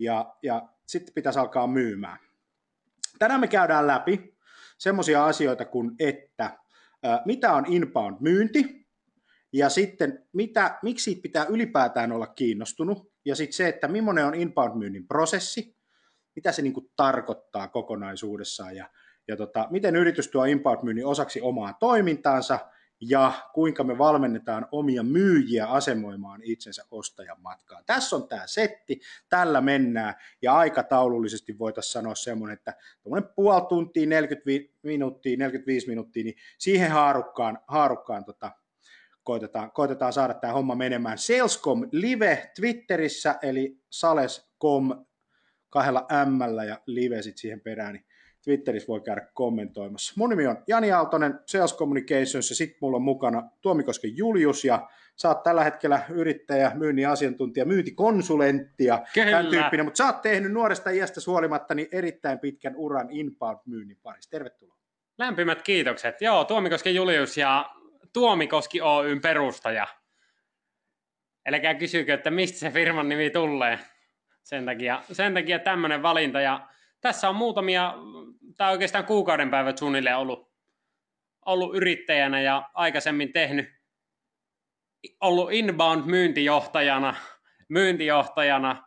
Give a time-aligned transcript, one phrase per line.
[0.00, 2.18] ja, ja sitten pitäisi alkaa myymään.
[3.18, 4.36] Tänään me käydään läpi
[4.78, 6.58] semmoisia asioita kuin, että
[7.24, 8.86] mitä on inbound-myynti,
[9.52, 14.34] ja sitten mitä, miksi siitä pitää ylipäätään olla kiinnostunut, ja sitten se, että millainen on
[14.34, 15.76] inbound-myynnin prosessi,
[16.36, 18.90] mitä se niin kuin tarkoittaa kokonaisuudessaan, ja,
[19.28, 22.58] ja tota, miten yritys tuo inbound-myynnin osaksi omaa toimintaansa,
[23.00, 27.84] ja kuinka me valmennetaan omia myyjiä asemoimaan itsensä ostajan matkaan.
[27.86, 32.74] Tässä on tämä setti, tällä mennään ja aikataulullisesti voitaisiin sanoa semmoinen, että
[33.34, 38.52] puoli tuntia, 40 minuuttia, 45 minuuttia, niin siihen haarukkaan, haarukkaan tota,
[39.22, 41.18] koitetaan, koitetaan saada tämä homma menemään.
[41.18, 45.04] Salescom Live Twitterissä, eli sales.com
[45.70, 48.04] kahdella M ja live sitten siihen perään, niin
[48.44, 50.14] Twitterissä voi käydä kommentoimassa.
[50.16, 54.88] Mun nimi on Jani Aaltonen, Sales Communications, ja sitten mulla on mukana Tuomikosken Julius, ja
[55.16, 60.52] sä oot tällä hetkellä yrittäjä, myynnin asiantuntija, myyntikonsulentti ja tämän tyyppinen, mutta sä oot tehnyt
[60.52, 64.30] nuoresta iästä huolimatta niin erittäin pitkän uran inbound-myynnin parissa.
[64.30, 64.76] Tervetuloa.
[65.18, 66.20] Lämpimät kiitokset.
[66.20, 67.70] Joo, Tuomikosken Julius ja
[68.12, 69.86] Tuomikoski Oyn perustaja.
[71.48, 73.78] Älkää kysykö, että mistä se firman nimi tulee.
[74.42, 76.40] Sen takia, sen takia tämmöinen valinta.
[76.40, 76.68] Ja
[77.00, 77.94] tässä on muutamia,
[78.56, 80.52] tai oikeastaan kuukauden päivät suunnilleen ollut,
[81.46, 83.68] ollut yrittäjänä ja aikaisemmin tehnyt,
[85.20, 87.14] ollut inbound myyntijohtajana,
[87.68, 88.84] myyntijohtajana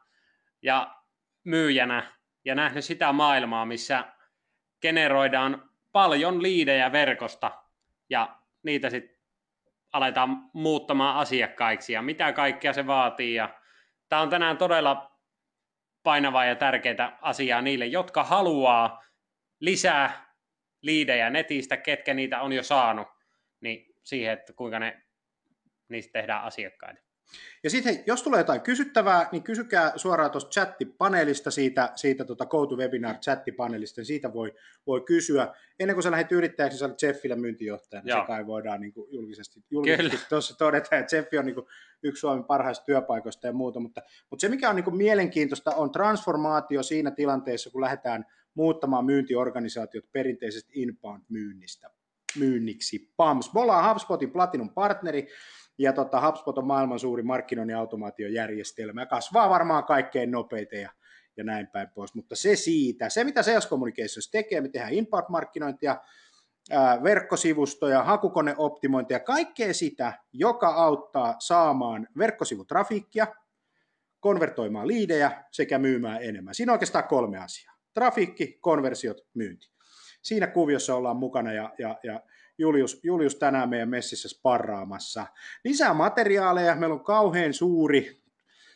[0.61, 0.95] ja
[1.43, 2.11] myyjänä
[2.45, 4.05] ja nähnyt sitä maailmaa, missä
[4.81, 7.51] generoidaan paljon liidejä verkosta
[8.09, 9.17] ja niitä sitten
[9.93, 13.35] aletaan muuttamaan asiakkaiksi ja mitä kaikkea se vaatii.
[13.35, 13.49] Ja
[14.09, 15.12] tämä on tänään todella
[16.03, 19.03] painavaa ja tärkeää asiaa niille, jotka haluaa
[19.59, 20.35] lisää
[20.81, 23.07] liidejä netistä, ketkä niitä on jo saanut,
[23.61, 25.01] niin siihen, että kuinka ne
[25.89, 27.01] niistä tehdään asiakkaita.
[27.63, 33.15] Ja sitten jos tulee jotain kysyttävää, niin kysykää suoraan tuosta chattipaneelista, siitä, siitä tota GoToWebinar
[33.15, 34.53] chattipaneelista, niin siitä voi,
[34.87, 35.53] voi kysyä.
[35.79, 39.07] Ennen kuin sä lähdet yrittäjäksi, sä olet Jeffillä myyntijohtajana, niin se kai voidaan niin kuin
[39.11, 41.67] julkisesti, julkisesti tuossa todeta, että Jeffi on niin kuin
[42.03, 45.91] yksi Suomen parhaista työpaikoista ja muuta, mutta, mutta se mikä on niin kuin mielenkiintoista on
[45.91, 51.89] transformaatio siinä tilanteessa, kun lähdetään muuttamaan myyntiorganisaatiot perinteisesti inbound-myynnistä
[52.39, 53.13] myynniksi.
[53.17, 53.53] PAMS.
[53.53, 55.27] Me ollaan HubSpotin Platinum partneri,
[55.77, 60.89] ja tota, HubSpot on maailman suuri markkinoinnin automaatiojärjestelmä ja kasvaa varmaan kaikkein nopeiten ja,
[61.37, 62.15] ja näin päin pois.
[62.15, 65.97] Mutta se siitä, se mitä Sales Communications tekee, me tehdään inbound-markkinointia,
[67.03, 73.27] verkkosivustoja, hakukoneoptimointia, kaikkea sitä, joka auttaa saamaan verkkosivutrafiikkia,
[74.19, 76.55] konvertoimaan liidejä sekä myymään enemmän.
[76.55, 77.73] Siinä on oikeastaan kolme asiaa.
[77.93, 79.71] Trafiikki, konversiot, myynti.
[80.21, 82.21] Siinä kuviossa ollaan mukana ja, ja, ja
[82.57, 85.25] Julius, Julius tänään meidän messissä sparraamassa.
[85.63, 88.23] Lisää materiaaleja, meillä on kauhean suuri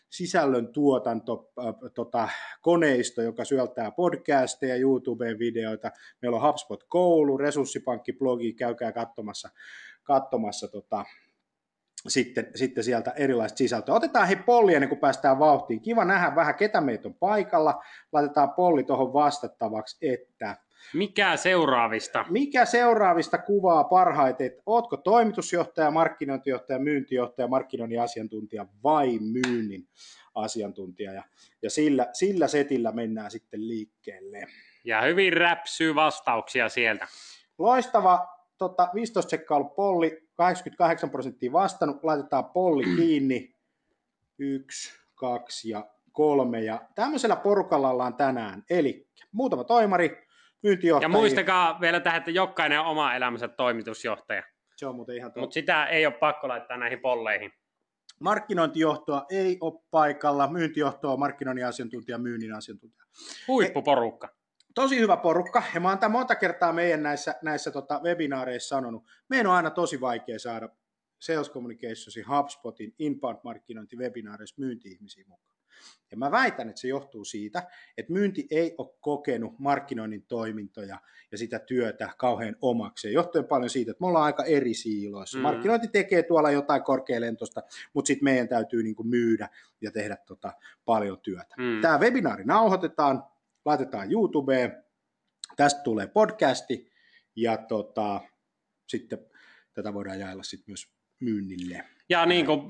[0.10, 2.30] sisällön tuotanto, äh, tota,
[2.62, 5.92] koneisto, joka syöltää podcasteja, YouTube-videoita.
[6.22, 9.50] Meillä on HubSpot-koulu, resurssipankki-blogi, käykää katsomassa,
[10.04, 11.06] katsomassa tota,
[12.08, 13.96] sitten, sitten sieltä erilaista sisältöä.
[13.96, 15.82] Otetaan he polli ennen kuin päästään vauhtiin.
[15.82, 17.84] Kiva nähdä vähän, ketä meitä on paikalla.
[18.12, 20.58] Laitetaan polli tuohon vastattavaksi, että
[20.94, 22.26] mikä seuraavista?
[22.30, 29.88] Mikä seuraavista kuvaa parhaiten, että ootko toimitusjohtaja, markkinointijohtaja, myyntijohtaja, markkinoinnin asiantuntija vai myynnin
[30.36, 31.14] asiantuntija.
[31.14, 31.24] Ja,
[31.62, 34.48] ja sillä, sillä setillä mennään sitten liikkeelle.
[34.84, 37.08] Ja hyvin räpsyy vastauksia sieltä.
[37.58, 43.56] Loistava, tota, 15 sekkaa ollut polli, 88 prosenttia vastannut, laitetaan polli kiinni,
[44.40, 46.62] yksi, kaksi ja kolme.
[46.62, 50.27] Ja tämmöisellä porukalla ollaan tänään, eli muutama toimari,
[50.64, 51.06] myyntijohtaja.
[51.06, 54.44] Ja muistakaa vielä tähän, että jokainen on oma elämänsä toimitusjohtaja.
[54.76, 57.52] Se on muuten ihan Mutta sitä ei ole pakko laittaa näihin polleihin.
[58.20, 63.06] Markkinointijohtoa ei ole paikalla, myyntijohtoa on markkinoinnin asiantuntija, myynnin asiantuntija.
[63.48, 64.30] Huippuporukka.
[64.76, 69.04] Tosi hyvä porukka, ja mä oon tämän monta kertaa meidän näissä, näissä tota webinaareissa sanonut.
[69.30, 70.70] Meidän on aina tosi vaikea saada
[71.20, 75.57] Sales Communicationsin, HubSpotin, inbound-markkinointi webinaareissa myynti-ihmisiä mukaan.
[76.12, 77.64] Ja mä väitän, että se johtuu siitä,
[77.98, 81.00] että myynti ei ole kokenut markkinoinnin toimintoja
[81.32, 83.14] ja sitä työtä kauhean omakseen.
[83.14, 85.38] Johtuen paljon siitä, että me ollaan aika eri siiloissa.
[85.38, 85.42] Mm.
[85.42, 87.64] Markkinointi tekee tuolla jotain korkealentosta,
[87.94, 89.50] mutta sitten meidän täytyy niinku myydä
[89.82, 90.54] ja tehdä tota
[90.86, 91.56] paljon työtä.
[91.58, 91.82] Mm.
[91.82, 93.24] Tämä webinaari nauhoitetaan,
[93.66, 94.84] laitetaan YouTubeen,
[95.56, 96.92] tästä tulee podcasti
[97.36, 98.22] ja tota,
[98.88, 99.20] sitten
[99.74, 100.88] tätä voidaan jaella sitten myös
[101.20, 101.86] myynnille.
[102.10, 102.62] Ja niin kuin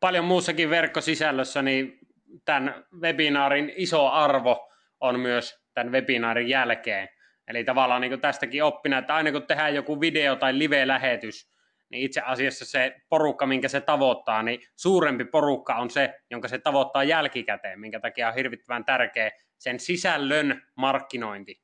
[0.00, 1.98] paljon muussakin verkkosisällössä, niin
[2.44, 7.08] tämän webinaarin iso arvo on myös tämän webinaarin jälkeen.
[7.48, 11.50] Eli tavallaan niin tästäkin oppina, että aina kun tehdään joku video tai live-lähetys,
[11.90, 16.58] niin itse asiassa se porukka, minkä se tavoittaa, niin suurempi porukka on se, jonka se
[16.58, 21.60] tavoittaa jälkikäteen, minkä takia on hirvittävän tärkeä sen sisällön markkinointi.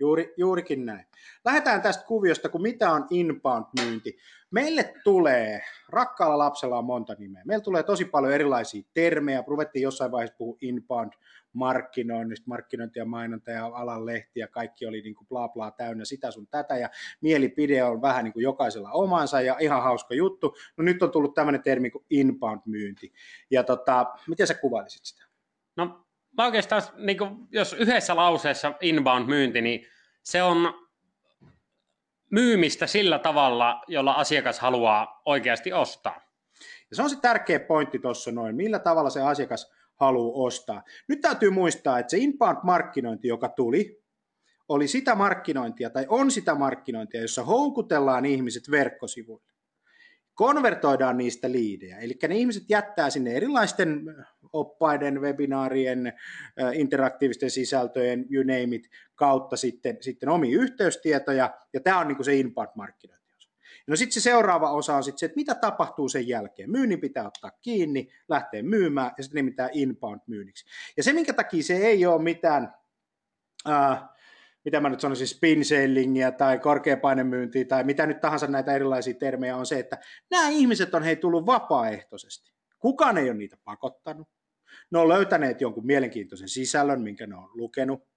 [0.00, 1.06] Juuri, juurikin näin.
[1.44, 4.18] Lähdetään tästä kuviosta, kun mitä on inbound-myynti.
[4.52, 9.44] Meille tulee, rakkaalla lapsella on monta nimeä, meillä tulee tosi paljon erilaisia termejä.
[9.46, 11.12] Ruvettiin jossain vaiheessa puhua inbound
[11.52, 16.04] markkinoinnista, markkinointi ja mainonta ja alan lehti ja kaikki oli niin kuin bla bla täynnä
[16.04, 16.90] sitä sun tätä ja
[17.20, 20.56] mielipide on vähän niin kuin jokaisella omansa ja ihan hauska juttu.
[20.76, 23.12] No nyt on tullut tämmöinen termi kuin inbound-myynti.
[23.50, 25.24] Ja tota, miten sä kuvailisit sitä?
[25.76, 26.06] No
[26.38, 29.86] mä oikeastaan, niin kuin, jos yhdessä lauseessa inbound-myynti, niin
[30.22, 30.82] se on
[32.32, 36.20] myymistä sillä tavalla, jolla asiakas haluaa oikeasti ostaa.
[36.90, 40.82] Ja se on se tärkeä pointti tuossa noin, millä tavalla se asiakas haluaa ostaa.
[41.08, 44.02] Nyt täytyy muistaa, että se inbound-markkinointi, joka tuli,
[44.68, 49.51] oli sitä markkinointia tai on sitä markkinointia, jossa houkutellaan ihmiset verkkosivuille.
[50.34, 54.02] Konvertoidaan niistä liidejä, eli ne ihmiset jättää sinne erilaisten
[54.52, 56.12] oppaiden, webinaarien,
[56.72, 62.24] interaktiivisten sisältöjen, you name it, kautta sitten, sitten omia yhteystietoja, ja tämä on niin kuin
[62.24, 63.22] se inbound-markkinointi.
[63.86, 66.70] No sitten se seuraava osa on sitten se, että mitä tapahtuu sen jälkeen.
[66.70, 70.66] Myynnin pitää ottaa kiinni, lähteä myymään ja sitten nimittäin inbound-myynniksi.
[70.96, 72.74] Ja se, minkä takia se ei ole mitään,
[73.68, 74.02] äh,
[74.64, 79.56] mitä mä nyt sanoisin, spin sellingiä tai korkeapainemyyntiä tai mitä nyt tahansa näitä erilaisia termejä
[79.56, 79.98] on se, että
[80.30, 82.52] nämä ihmiset on hei tullut vapaaehtoisesti.
[82.78, 84.28] Kukaan ei ole niitä pakottanut.
[84.90, 88.08] Ne on löytäneet jonkun mielenkiintoisen sisällön, minkä ne on lukenut,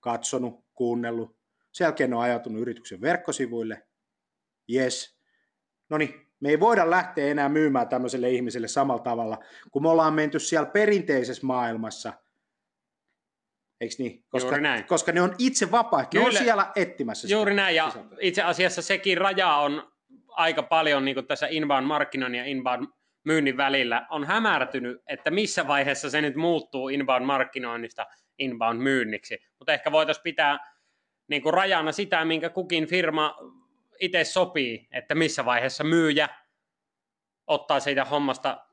[0.00, 1.36] katsonut, kuunnellut.
[1.72, 3.86] Sen jälkeen ne on ajatunut yrityksen verkkosivuille.
[4.72, 5.18] Yes.
[5.90, 9.38] No niin, me ei voida lähteä enää myymään tämmöiselle ihmiselle samalla tavalla,
[9.70, 12.12] kun me ollaan menty siellä perinteisessä maailmassa.
[13.80, 14.24] Eikö niin?
[14.28, 14.84] Koska, Juuri näin.
[14.84, 18.18] koska ne on itse vapaaehtoisia, ne on siellä etsimässä Juuri sitä näin, ja sisältöä.
[18.20, 19.92] itse asiassa sekin raja on
[20.28, 26.20] aika paljon niin kuin tässä inbound-markkinoinnin ja inbound-myynnin välillä on hämärtynyt, että missä vaiheessa se
[26.20, 28.06] nyt muuttuu inbound-markkinoinnista
[28.38, 29.38] inbound-myynniksi.
[29.58, 30.74] Mutta ehkä voitaisiin pitää
[31.28, 33.36] niin kuin rajana sitä, minkä kukin firma
[34.00, 36.28] itse sopii, että missä vaiheessa myyjä
[37.46, 38.66] ottaa siitä hommasta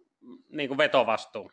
[0.50, 1.52] niin kuin vetovastuun.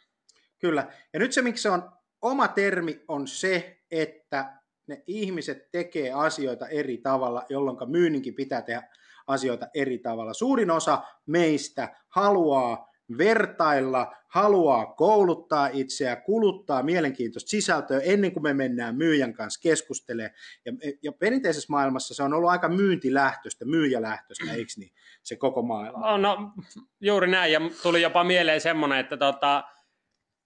[0.58, 0.86] Kyllä.
[1.12, 4.52] Ja nyt se, miksi se on oma termi, on se, että
[4.86, 8.82] ne ihmiset tekee asioita eri tavalla, jolloin myynninkin pitää tehdä
[9.26, 10.34] asioita eri tavalla.
[10.34, 18.96] Suurin osa meistä haluaa vertailla, haluaa kouluttaa itseä, kuluttaa mielenkiintoista sisältöä ennen kuin me mennään
[18.96, 20.34] myyjän kanssa keskustelemaan.
[20.64, 20.72] Ja,
[21.02, 26.12] ja perinteisessä maailmassa se on ollut aika myyntilähtöistä, myyjälähtöistä, eikö niin, se koko maailma?
[26.12, 26.52] Oh, no,
[27.00, 29.64] juuri näin, ja tuli jopa mieleen semmoinen, että tota,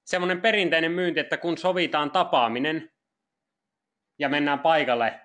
[0.05, 2.91] semmoinen perinteinen myynti, että kun sovitaan tapaaminen
[4.19, 5.21] ja mennään paikalle,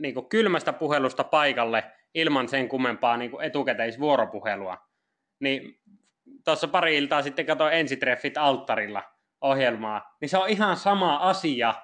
[0.00, 1.84] niin kuin kylmästä puhelusta paikalle
[2.14, 4.78] ilman sen kummempaa niin kuin etukäteisvuoropuhelua,
[5.40, 5.80] niin
[6.44, 9.02] tuossa pari iltaa sitten katsoin ensitreffit alttarilla
[9.40, 11.74] ohjelmaa, niin se on ihan sama asia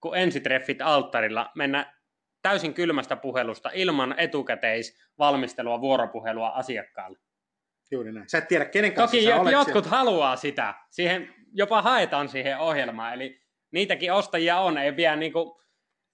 [0.00, 1.94] kuin ensitreffit alttarilla mennä
[2.42, 7.18] täysin kylmästä puhelusta ilman etukäteisvalmistelua, vuoropuhelua asiakkaalle.
[7.90, 8.28] Juuri näin.
[8.28, 9.98] Sä et tiedä, kenen kanssa Toki sä olet jotkut siellä.
[9.98, 10.74] haluaa sitä.
[10.90, 13.14] Siihen jopa haetaan siihen ohjelmaan.
[13.14, 15.60] Eli niitäkin ostajia on, ei pidä niinku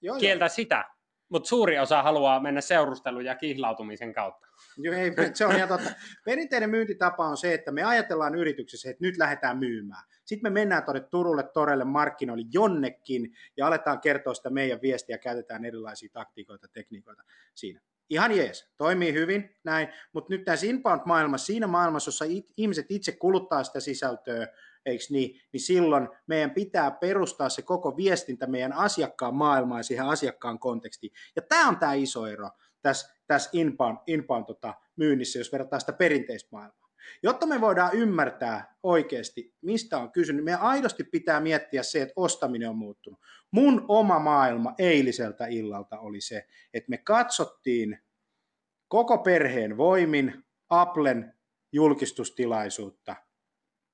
[0.00, 0.84] Joo, kieltää sitä.
[1.28, 4.46] Mutta suuri osa haluaa mennä seurustelun ja kihlautumisen kautta.
[4.76, 5.90] Joo, ei, se on ihan totta.
[6.24, 10.04] Perinteinen myyntitapa on se, että me ajatellaan yrityksessä, että nyt lähdetään myymään.
[10.24, 15.18] Sitten me mennään tuonne Turulle, Torelle, markkinoille jonnekin ja aletaan kertoa sitä meidän viestiä ja
[15.18, 17.22] käytetään erilaisia taktiikoita, tekniikoita
[17.54, 17.80] siinä.
[18.10, 22.24] Ihan jees, toimii hyvin, näin, mutta nyt tässä inbound-maailmassa, siinä maailmassa, jossa
[22.56, 24.46] ihmiset itse kuluttaa sitä sisältöä,
[24.86, 30.06] eikö niin, niin silloin meidän pitää perustaa se koko viestintä meidän asiakkaan maailmaan ja siihen
[30.06, 31.12] asiakkaan kontekstiin.
[31.36, 32.50] Ja tämä on tämä iso ero
[32.82, 36.86] tässä, tässä inbound, inbound tota, myynnissä, jos verrataan sitä perinteistä maailmaa.
[37.22, 42.68] Jotta me voidaan ymmärtää oikeasti, mistä on kysynyt, meidän aidosti pitää miettiä se, että ostaminen
[42.68, 43.20] on muuttunut.
[43.50, 47.98] Mun oma maailma eiliseltä illalta oli se, että me katsottiin
[48.88, 51.34] koko perheen voimin Applen
[51.72, 53.16] julkistustilaisuutta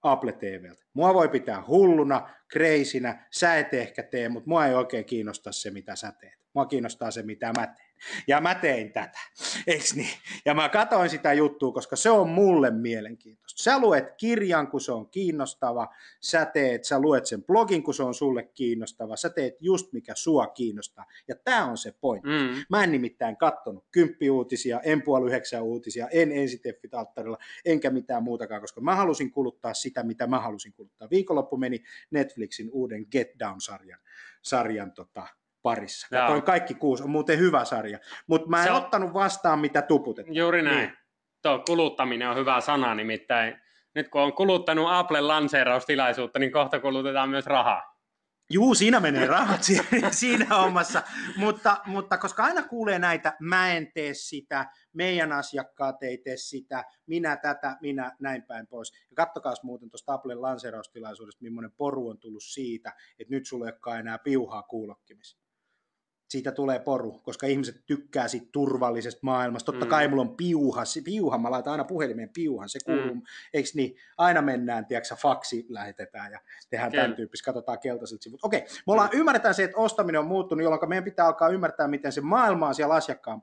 [0.02, 0.84] Apple TVltä.
[0.94, 5.70] Mua voi pitää hulluna, kreisinä, sä et ehkä tee, mutta mua ei oikein kiinnosta se,
[5.70, 6.38] mitä sä teet.
[6.54, 7.92] Mua kiinnostaa se, mitä mä teen.
[8.26, 9.18] Ja mä tein tätä,
[9.66, 10.16] eiks niin?
[10.44, 13.41] Ja mä katoin sitä juttua, koska se on mulle mielenkiintoista.
[13.56, 15.88] Sä luet kirjan, kun se on kiinnostava.
[16.20, 19.16] Sä teet, sä luet sen blogin, kun se on sulle kiinnostava.
[19.16, 21.04] Sä teet just mikä sua kiinnostaa.
[21.28, 22.28] Ja tämä on se pointti.
[22.28, 22.64] Mm.
[22.70, 28.60] Mä en nimittäin kattonut kymppiuutisia, en puoli yhdeksän uutisia, en ensiteffit alttarilla, enkä mitään muutakaan,
[28.60, 31.10] koska mä halusin kuluttaa sitä, mitä mä halusin kuluttaa.
[31.10, 33.98] Viikonloppu meni Netflixin uuden Get Down-sarjan
[34.42, 35.26] sarjan, tota,
[35.62, 36.06] parissa.
[36.10, 37.98] Katoin kaikki kuusi, on muuten hyvä sarja.
[38.26, 40.36] Mutta mä en Se ottanut vastaan, mitä tuputettiin.
[40.36, 40.78] Juuri näin.
[40.78, 41.01] Niin.
[41.42, 43.62] Tuo kuluttaminen on hyvä sana, nimittäin
[43.94, 47.92] nyt kun on kuluttanut Applen lanseeraustilaisuutta, niin kohta kulutetaan myös rahaa.
[48.50, 49.60] Juu, siinä menee rahat
[50.10, 51.02] siinä hommassa,
[51.36, 56.84] mutta, mutta koska aina kuulee näitä, mä en tee sitä, meidän asiakkaat ei tee sitä,
[57.06, 58.92] minä tätä, minä näin päin pois.
[59.10, 64.00] Ja kattokaa muuten tuosta Applen lanseeraustilaisuudesta, millainen poru on tullut siitä, että nyt sulla ei
[64.00, 65.41] enää piuhaa kuulokkimissa
[66.32, 69.72] siitä tulee poru, koska ihmiset tykkää siitä turvallisesta maailmasta.
[69.72, 69.90] Totta mm.
[69.90, 73.22] kai mulla on piuha, piuha, mä laitan aina puhelimeen piuhan, se kuuluu, mm.
[73.54, 77.00] eikö niin, aina mennään, tiedätkö, faksi lähetetään ja tehdään Kel.
[77.00, 78.40] tämän tyyppistä, katsotaan keltaiset sivut.
[78.44, 79.18] Okei, me ollaan, mm.
[79.18, 82.74] ymmärretään se, että ostaminen on muuttunut, jolloin meidän pitää alkaa ymmärtää, miten se maailma on
[82.74, 83.42] siellä asiakkaan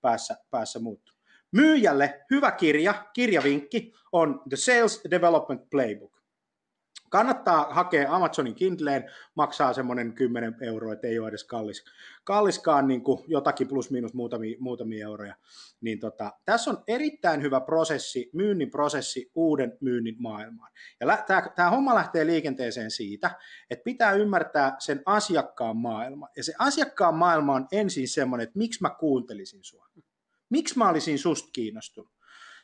[0.00, 1.14] päässä, päässä muuttuu.
[1.52, 6.23] Myyjälle hyvä kirja, kirjavinkki on The Sales Development Playbook.
[7.14, 11.84] Kannattaa hakea Amazonin Kindleen, maksaa semmoinen 10 euroa, että ei ole edes kallis,
[12.24, 15.34] kalliskaan niin kuin jotakin plus miinus muutamia, muutamia euroja.
[15.80, 20.72] Niin tota, tässä on erittäin hyvä prosessi, myynnin prosessi uuden myynnin maailmaan.
[21.00, 21.24] Ja
[21.56, 23.30] tämä homma lähtee liikenteeseen siitä,
[23.70, 26.28] että pitää ymmärtää sen asiakkaan maailma.
[26.36, 29.88] Ja se asiakkaan maailma on ensin semmoinen, että miksi mä kuuntelisin sua.
[30.50, 32.12] Miksi mä olisin susta kiinnostunut.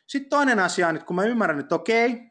[0.07, 2.31] Sitten toinen asia on, että kun mä ymmärrän, että okei,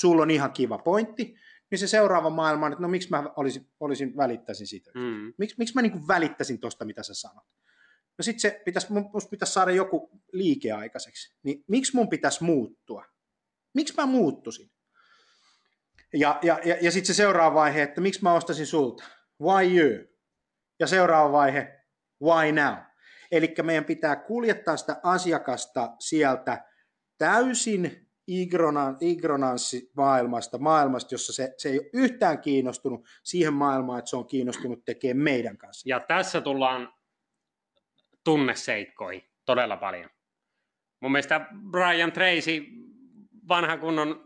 [0.00, 1.34] sulla on ihan kiva pointti,
[1.70, 4.90] niin se seuraava maailma on, että no miksi mä olisin, olisin välittäisin siitä.
[4.94, 5.32] Mm.
[5.38, 7.44] Miks, miksi mä niin välittäisin tuosta, mitä sä sanot?
[8.18, 11.36] No sitten se pitäisi, mun pitäisi saada joku liike aikaiseksi.
[11.42, 13.04] Niin miksi mun pitäisi muuttua?
[13.74, 14.70] Miksi mä muuttusin?
[16.14, 19.04] Ja, ja, ja, ja sitten se seuraava vaihe, että miksi mä ostasin sulta?
[19.42, 20.04] Why you?
[20.80, 21.84] Ja seuraava vaihe,
[22.22, 22.74] why now?
[23.30, 26.64] Eli meidän pitää kuljettaa sitä asiakasta sieltä
[27.18, 28.05] täysin
[29.00, 34.26] ignoranssi maailmasta, maailmasta, jossa se, se ei ole yhtään kiinnostunut siihen maailmaan, että se on
[34.26, 35.88] kiinnostunut tekemään meidän kanssa.
[35.88, 36.92] Ja tässä tullaan
[38.24, 40.10] tunneseikkoihin todella paljon.
[41.00, 42.64] Mun mielestä Brian Tracy,
[43.48, 44.24] vanha kunnon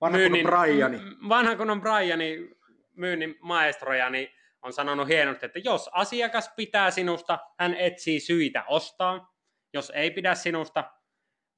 [0.00, 0.98] vanha myynnin, kunnon Briani.
[1.28, 2.50] Vanha kunnon Briani,
[2.96, 4.28] myynnin maestroja, niin
[4.62, 9.34] on sanonut hienosti, että jos asiakas pitää sinusta, hän etsii syitä ostaa.
[9.72, 10.84] Jos ei pidä sinusta,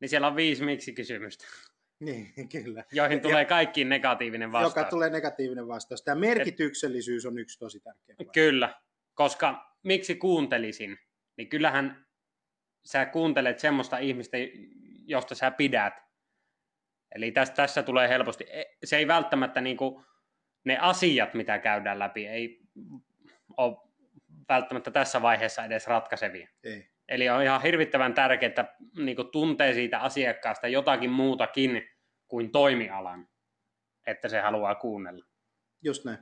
[0.01, 1.45] niin siellä on viisi miksi-kysymystä.
[2.01, 2.85] Niin, kyllä.
[2.93, 4.77] Joihin tulee ja, kaikkiin negatiivinen vastaus.
[4.77, 6.03] Joka tulee negatiivinen vastaus.
[6.03, 8.17] Tämä merkityksellisyys Et, on yksi tosi tärkeä.
[8.33, 8.81] Kyllä,
[9.15, 10.99] koska miksi kuuntelisin?
[11.37, 12.07] Niin kyllähän
[12.85, 14.37] sä kuuntelet semmoista ihmistä,
[15.07, 15.95] josta sä pidät.
[17.15, 20.05] Eli tässä, tässä tulee helposti, e, se ei välttämättä niin kuin,
[20.65, 22.61] ne asiat, mitä käydään läpi, ei
[23.57, 23.77] ole
[24.49, 26.49] välttämättä tässä vaiheessa edes ratkaisevia.
[26.65, 26.96] Ei.
[27.09, 31.83] Eli on ihan hirvittävän tärkeää, että niin tuntee siitä asiakkaasta jotakin muutakin
[32.29, 33.29] kuin toimialan,
[34.07, 35.25] että se haluaa kuunnella.
[35.83, 36.19] Just näin.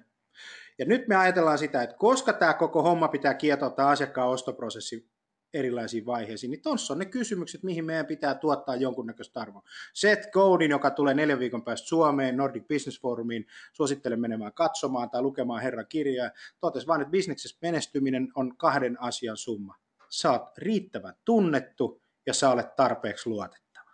[0.78, 5.14] Ja nyt me ajatellaan sitä, että koska tämä koko homma pitää kietouttaa asiakkaan ostoprosessi
[5.54, 9.62] erilaisiin vaiheisiin, niin tuossa on ne kysymykset, mihin meidän pitää tuottaa jonkunnäköistä arvoa.
[9.94, 15.22] Seth Godin, joka tulee neljän viikon päästä Suomeen, Nordic Business Forumiin, suosittelen menemään katsomaan tai
[15.22, 19.83] lukemaan herran kirjaa, totesi vain, että bisneksessä menestyminen on kahden asian summa
[20.20, 23.90] sä oot riittävän tunnettu ja sä olet tarpeeksi luotettava.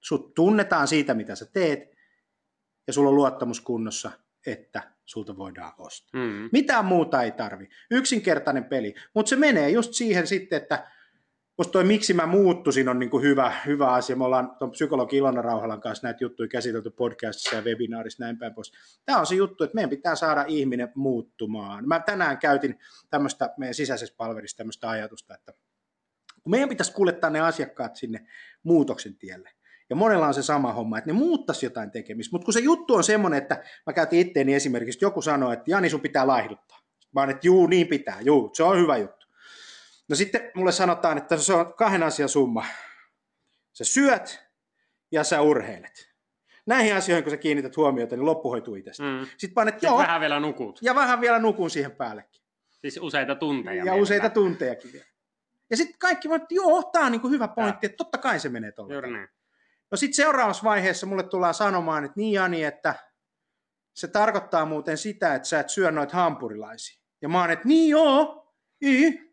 [0.00, 1.80] Sut tunnetaan siitä, mitä sä teet,
[2.86, 4.10] ja sulla on luottamus kunnossa,
[4.46, 6.20] että sulta voidaan ostaa.
[6.20, 6.48] Mm.
[6.52, 7.68] Mitään muuta ei tarvi.
[7.90, 8.94] Yksinkertainen peli.
[9.14, 10.90] Mutta se menee just siihen sitten, että
[11.58, 14.16] musta toi miksi mä muuttusin on niin kuin hyvä, hyvä asia.
[14.16, 18.54] Me ollaan tuon psykologi Ilona Rauhalan kanssa näitä juttuja käsitelty podcastissa ja webinaarissa näin päin
[18.54, 18.72] pois.
[19.04, 21.88] Tämä on se juttu, että meidän pitää saada ihminen muuttumaan.
[21.88, 22.78] Mä tänään käytin
[23.10, 25.52] tämmöistä meidän sisäisessä palvelissa tämmöistä ajatusta, että
[26.42, 28.26] kun meidän pitäisi kuljettaa ne asiakkaat sinne
[28.62, 29.50] muutoksen tielle,
[29.90, 32.34] ja monella on se sama homma, että ne muuttaisi jotain tekemistä.
[32.34, 35.90] Mutta kun se juttu on semmoinen, että mä käytin itteeni esimerkiksi, joku sanoi, että Jani
[35.90, 36.78] sun pitää laihduttaa.
[37.14, 39.17] Mä oon, että juu, niin pitää, juu, se on hyvä juttu.
[40.08, 42.64] No sitten mulle sanotaan, että se on kahden asian summa.
[43.72, 44.44] Sä syöt
[45.12, 46.08] ja sä urheilet.
[46.66, 49.02] Näihin asioihin, kun sä kiinnität huomiota, niin loppu hoituu itsestä.
[49.02, 49.26] Mm.
[49.36, 50.78] Sitten panet, Sitten joo, vähän vielä nukut.
[50.82, 52.42] ja vähän vielä nukun siihen päällekin.
[52.70, 53.76] Siis useita tunteja.
[53.76, 54.02] Ja mielellään.
[54.02, 55.06] useita tuntejakin vielä.
[55.70, 58.48] Ja sitten kaikki voivat, että joo, tämä on niin hyvä pointti, että totta kai se
[58.48, 58.92] menee tuolla.
[58.92, 59.28] Juuri näin.
[59.90, 62.94] No sitten seuraavassa vaiheessa mulle tullaan sanomaan, että niin Jani, että
[63.94, 67.00] se tarkoittaa muuten sitä, että sä et syö noita hampurilaisia.
[67.22, 68.52] Ja mä oon, että niin joo,
[68.84, 69.27] i.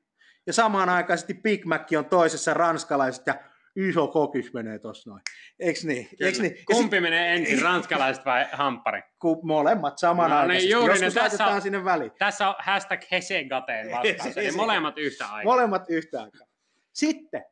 [0.48, 3.36] Ja samaan aikaisesti Big Mac on toisessa ranskalaiset ja
[3.76, 5.22] iso kokis menee tossa noin.
[5.60, 6.10] Eiks niin?
[6.22, 6.58] Eiks niin?
[6.66, 9.02] Kumpi menee ensin, ranskalaiset vai hamppari?
[9.22, 10.74] kun molemmat samanaikaisesti.
[10.74, 12.12] No niin, juuri, Joskus tässä on- sinne väliin.
[12.20, 15.54] Tässä on hashtag Hesegateen vastaus, eli molemmat yhtä aikaa.
[15.54, 16.48] Molemmat yhtä aikaa.
[16.94, 17.44] Sitten,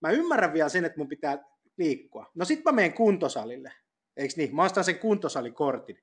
[0.00, 1.38] mä ymmärrän vielä sen, että mun pitää
[1.76, 2.30] liikkua.
[2.34, 3.72] No sit mä menen kuntosalille.
[4.16, 4.56] Eiks niin?
[4.56, 5.98] Mä ostan sen kuntosalikortin.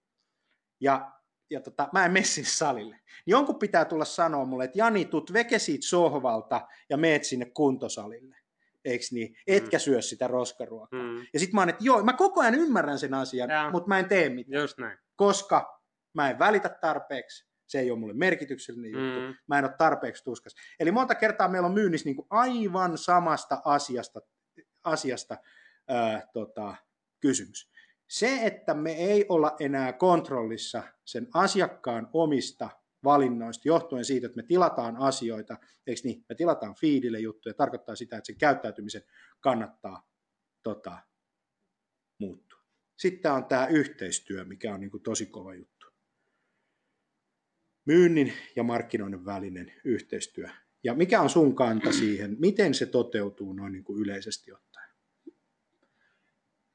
[0.80, 1.12] Ja,
[1.51, 2.96] ja tota, mä en mene sinne salille.
[2.96, 7.46] Niin Jonkun pitää tulla sanoa mulle, että Jani, tut veke siitä sohvalta ja meet sinne
[7.46, 8.36] kuntosalille.
[8.86, 9.36] Eiks niin?
[9.48, 11.00] Etkä syö sitä roskaruokaa.
[11.03, 11.25] Mm.
[11.34, 14.05] Ja sit mä oon, että joo, mä koko ajan ymmärrän sen asian, mutta mä en
[14.08, 14.98] tee mitään Just näin.
[15.15, 15.81] koska
[16.13, 19.36] mä en välitä tarpeeksi, se ei ole mulle merkityksellinen juttu, Mm.
[19.48, 20.55] mä en ole tarpeeksi tuskas.
[20.79, 24.20] Eli monta kertaa meillä on myynnissä niin kuin aivan samasta asiasta,
[24.84, 25.38] asiasta
[25.88, 26.75] ää, tota,
[27.20, 27.71] kysymys.
[28.12, 32.70] Se, että me ei olla enää kontrollissa sen asiakkaan omista
[33.03, 38.18] valinnoista johtuen siitä, että me tilataan asioita, eikö niin, me tilataan feedille juttuja, tarkoittaa sitä,
[38.18, 39.01] että sen käyttäytymisen
[39.39, 40.10] kannattaa
[40.63, 40.98] tota,
[42.20, 42.60] muuttua.
[42.98, 45.88] Sitten on tämä yhteistyö, mikä on niin kuin tosi kova juttu.
[47.86, 50.50] Myynnin ja markkinoinnin välinen yhteistyö.
[50.84, 54.71] Ja mikä on sun kanta siihen, miten se toteutuu noin niin kuin yleisesti ottaen?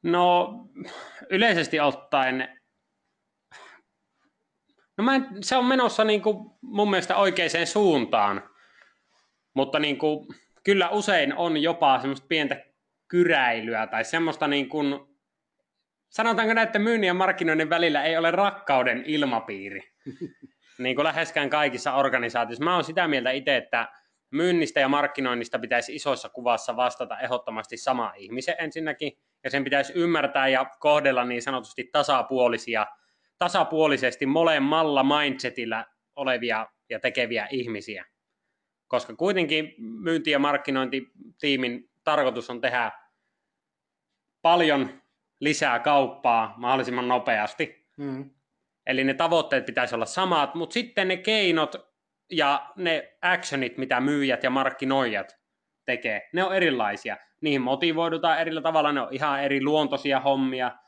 [0.02, 0.54] No
[1.30, 2.60] yleisesti ottaen,
[4.98, 8.50] no mä en, se on menossa niin kuin mun mielestä oikeaan suuntaan,
[9.54, 10.26] mutta niin kuin,
[10.64, 12.64] kyllä usein on jopa semmoista pientä
[13.08, 15.00] kyräilyä tai semmoista niin kuin,
[16.08, 19.80] sanotaanko näin, että myynnin ja markkinoinnin välillä ei ole rakkauden ilmapiiri.
[20.78, 22.64] niin kuin läheskään kaikissa organisaatioissa.
[22.64, 23.88] Mä oon sitä mieltä itse, että
[24.30, 29.12] myynnistä ja markkinoinnista pitäisi isossa kuvassa vastata ehdottomasti sama ihmisen ensinnäkin,
[29.46, 32.86] ja sen pitäisi ymmärtää ja kohdella niin sanotusti tasapuolisia,
[33.38, 35.84] tasapuolisesti molemmalla mindsetillä
[36.16, 38.04] olevia ja tekeviä ihmisiä.
[38.88, 42.92] Koska kuitenkin myynti- ja markkinointitiimin tarkoitus on tehdä
[44.42, 45.02] paljon
[45.40, 47.86] lisää kauppaa mahdollisimman nopeasti.
[47.96, 48.30] Mm.
[48.86, 51.92] Eli ne tavoitteet pitäisi olla samat, mutta sitten ne keinot
[52.30, 55.38] ja ne actionit, mitä myyjät ja markkinoijat
[55.84, 57.16] tekee, ne on erilaisia.
[57.40, 60.78] Niihin motivoidutaan eri tavalla, ne on ihan eri luontoisia hommia,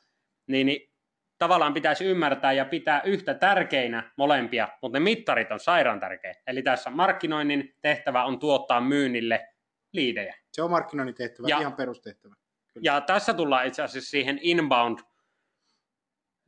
[0.47, 0.93] niin, niin
[1.39, 6.35] tavallaan pitäisi ymmärtää ja pitää yhtä tärkeinä molempia, mutta ne mittarit on sairaan tärkeä.
[6.47, 9.49] Eli tässä markkinoinnin tehtävä on tuottaa myynnille
[9.93, 10.37] liidejä.
[10.53, 12.35] Se on markkinoinnin tehtävä, Ja- ihan perustehtävä.
[12.81, 14.99] Ja tässä tullaan itse asiassa siihen inbound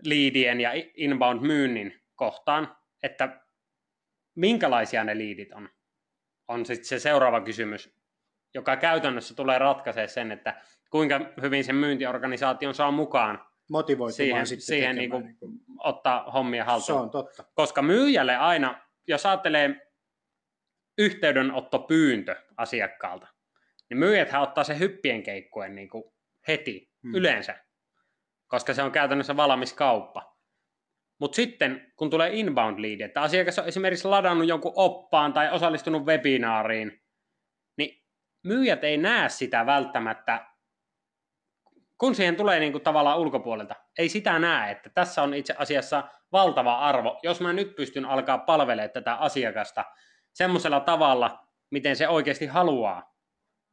[0.05, 3.41] liidien ja inbound myynnin kohtaan, että
[4.35, 5.69] minkälaisia ne liidit on,
[6.49, 8.00] on sitten se seuraava kysymys,
[8.55, 14.67] joka käytännössä tulee ratkaisee sen, että kuinka hyvin sen myyntiorganisaation saa mukaan Motivoitumaan siihen, sitten
[14.67, 16.87] siihen niin niin kuin, ottaa hommia haltuun.
[16.87, 17.45] Se on totta.
[17.55, 19.91] Koska myyjälle aina, jos ajattelee
[20.99, 23.27] yhteydenottopyyntö asiakkaalta,
[23.91, 26.05] niin myyjäthän ottaa se hyppien keikkuen niin kuin
[26.49, 27.15] heti, Hmm.
[27.15, 27.65] yleensä,
[28.47, 30.37] koska se on käytännössä valmis kauppa.
[31.21, 36.07] Mutta sitten, kun tulee inbound lead, että asiakas on esimerkiksi ladannut jonkun oppaan tai osallistunut
[36.07, 37.00] webinaariin,
[38.43, 40.47] myyjät ei näe sitä välttämättä,
[41.99, 46.09] kun siihen tulee niin kuin tavallaan ulkopuolelta, ei sitä näe, että tässä on itse asiassa
[46.33, 49.85] valtava arvo, jos mä nyt pystyn alkaa palvelemaan tätä asiakasta
[50.33, 53.15] semmoisella tavalla, miten se oikeasti haluaa,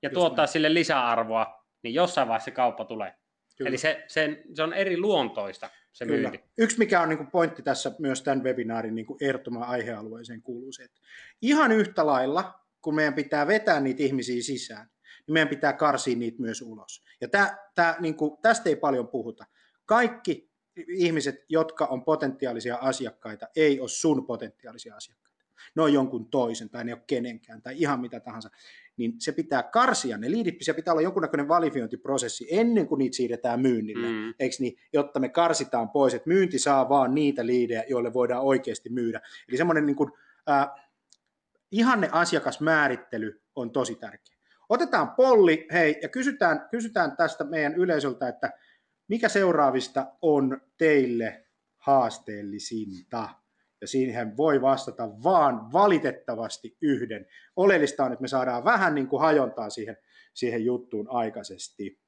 [0.02, 0.54] ja Just tuottaa näin.
[0.54, 3.14] sille lisäarvoa, niin jossain vaiheessa se kauppa tulee.
[3.58, 3.70] Kyllä.
[3.70, 6.30] Eli se, se, se on eri luontoista se Kyllä.
[6.30, 6.50] myynti.
[6.58, 10.72] Yksi mikä on niin kuin pointti tässä myös tämän webinaarin niin kuin ehdottomaan aihealueeseen kuuluu
[10.72, 11.02] se, että
[11.42, 14.90] ihan yhtä lailla, kun meidän pitää vetää niitä ihmisiä sisään,
[15.28, 17.04] niin meidän pitää karsia niitä myös ulos.
[17.22, 19.46] Ja tää, tää, niin kuin, tästä ei paljon puhuta.
[19.86, 20.52] Kaikki
[20.88, 25.44] ihmiset, jotka on potentiaalisia asiakkaita, ei ole sun potentiaalisia asiakkaita.
[25.76, 28.50] ne on jonkun toisen tai ne ei ole kenenkään tai ihan mitä tahansa,
[28.98, 33.62] niin se pitää karsia ne liidit, se pitää olla jonkunnäköinen valifiointiprosessi ennen kuin niitä siirretään
[33.62, 34.34] myynnille, mm.
[34.40, 38.90] eikö niin, jotta me karsitaan pois, että myynti saa vaan niitä liidejä, joille voidaan oikeasti
[38.90, 39.22] myydä.
[39.50, 40.12] Eli semmoinen niin kuin,
[40.50, 40.87] äh,
[41.72, 44.38] ihanne asiakasmäärittely on tosi tärkeä.
[44.70, 48.52] Otetaan polli, hei, ja kysytään, kysytään tästä meidän yleisöltä, että
[49.08, 51.46] mikä seuraavista on teille
[51.78, 53.30] haasteellisinta?
[53.82, 57.26] Ja siihen voi vastata vaan valitettavasti yhden.
[57.56, 59.98] Oleellista on, että me saadaan vähän niin kuin hajontaa siihen,
[60.34, 62.00] siihen juttuun aikaisesti.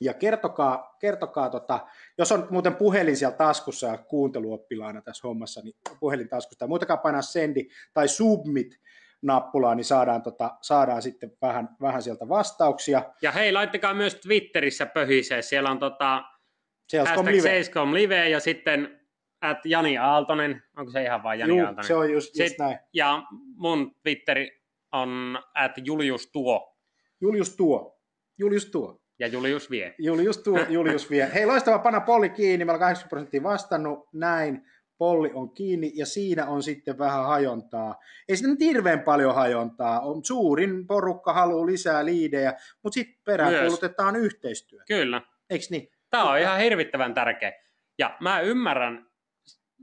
[0.00, 1.86] Ja kertokaa, kertokaa tota,
[2.18, 6.98] jos on muuten puhelin siellä taskussa ja kuunteluoppilaana tässä hommassa, niin puhelin taskusta, ja muutakaan
[6.98, 8.80] painaa sendi tai submit
[9.22, 13.02] nappulaa, niin saadaan, tota, saadaan sitten vähän, vähän sieltä vastauksia.
[13.22, 16.24] Ja hei, laittakaa myös Twitterissä pöhisee, siellä on tota,
[16.90, 17.92] Salescom live.
[17.92, 19.00] Live ja sitten
[19.40, 21.86] at Jani Aaltonen, onko se ihan vain Jani Juu, Aaltonen?
[21.86, 22.78] se on just, just Sit- näin.
[22.92, 23.22] Ja
[23.56, 26.78] mun Twitteri on at Julius Tuo
[27.20, 28.00] Julius Tuo.
[28.38, 29.00] Julius Tuo.
[29.18, 29.94] Ja Julius Vie.
[29.98, 31.30] Julius tuo, Julius vie.
[31.34, 34.62] Hei, loistava, panna polli kiinni, meillä on 80 prosenttia vastannut, näin,
[34.98, 37.98] polli on kiinni, ja siinä on sitten vähän hajontaa.
[38.28, 44.84] Ei nyt hirveän paljon hajontaa, on suurin porukka haluaa lisää liidejä, mutta sitten peräänkuulutetaan yhteistyötä,
[44.88, 45.22] Kyllä.
[45.50, 45.88] eikö niin?
[46.10, 47.52] Tämä on ihan hirvittävän tärkeä.
[47.98, 49.06] Ja mä ymmärrän,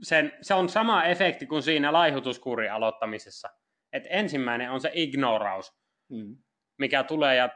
[0.02, 3.48] sen, se on sama efekti kuin siinä laihutuskuurin aloittamisessa.
[3.92, 5.76] Että ensimmäinen on se ignoraus,
[6.08, 6.36] Mm.
[6.78, 7.36] mikä tulee.
[7.36, 7.48] Ja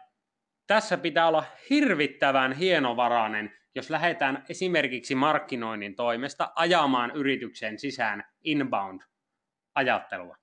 [0.70, 10.36] tässä pitää olla hirvittävän hienovarainen, jos lähdetään esimerkiksi markkinoinnin toimesta ajamaan yritykseen sisään inbound-ajattelua.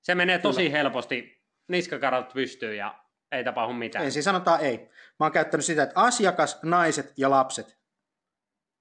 [0.00, 0.76] Se menee tosi Kyllä.
[0.76, 4.04] helposti, niskakarvat pystyy ja ei tapahdu mitään.
[4.04, 4.78] Ensin sanotaan ei.
[5.20, 7.78] Mä oon käyttänyt sitä, että asiakas, naiset ja lapset,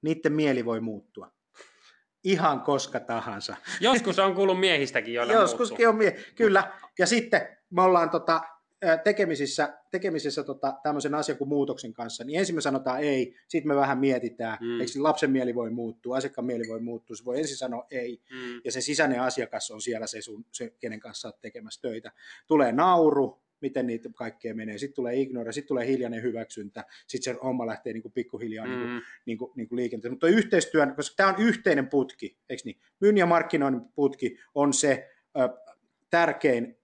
[0.02, 1.32] niiden mieli voi muuttua.
[2.24, 3.56] Ihan koska tahansa.
[3.82, 6.72] Joskus on kuullut miehistäkin, joilla Joskuskin on mie- Kyllä.
[7.00, 8.42] Ja sitten me ollaan tota,
[9.04, 13.76] tekemisissä, tekemisissä tota, tämmöisen asian kuin muutoksen kanssa, niin ensin me sanotaan ei, sitten me
[13.76, 14.80] vähän mietitään, Mm.
[14.80, 18.22] eikö se lapsen mieli voi muuttua, asiakkaan mieli voi muuttua, se voi ensin sanoa ei,
[18.32, 18.62] Mm.
[18.66, 22.12] ja se sisäinen asiakas on siellä se, sun, se kenen kanssa olet tekemässä töitä.
[22.48, 27.40] Tulee nauru, miten niitä kaikkea menee, sitten tulee ignore, sitten tulee hiljainen hyväksyntä, sitten se
[27.44, 28.72] homma lähtee niin kuin pikkuhiljaa mm.
[28.72, 29.02] niin kuin, Mm.
[29.26, 30.14] niin kuin, niin kuin liikenteeseen.
[30.14, 32.78] Mutta yhteistyön, koska tämä on yhteinen putki, eikö niin?
[33.00, 35.50] Myynnin ja markkinoinnin putki on se ö,
[36.10, 36.79] tärkein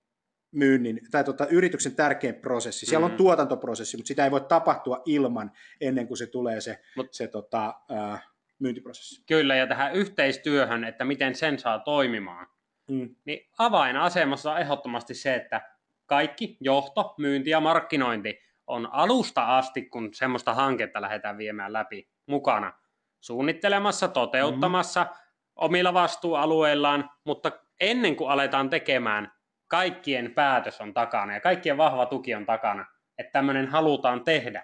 [0.55, 2.85] myynnin, tai tota, yrityksen tärkein prosessi.
[2.85, 3.11] Siellä Mm.
[3.11, 7.27] on tuotantoprosessi, mutta sitä ei voi tapahtua ilman, ennen kuin se tulee se, Mut- se
[7.27, 8.17] tota, ö,
[8.59, 9.23] myyntiprosessi.
[9.27, 12.47] Kyllä, ja tähän yhteistyöhön, että miten sen saa toimimaan,
[12.91, 13.15] Mm.
[13.25, 15.61] niin avainasemassa on ehdottomasti se, että
[16.05, 22.73] kaikki johto, myynti ja markkinointi on alusta asti, kun semmoista hanketta lähdetään viemään läpi mukana
[23.21, 25.15] suunnittelemassa, toteuttamassa Mm-hmm.
[25.55, 29.31] omilla vastuualueillaan, mutta ennen kuin aletaan tekemään,
[29.75, 32.85] kaikkien päätös on takana ja kaikkien vahva tuki on takana,
[33.17, 34.63] että tämmöinen halutaan tehdä.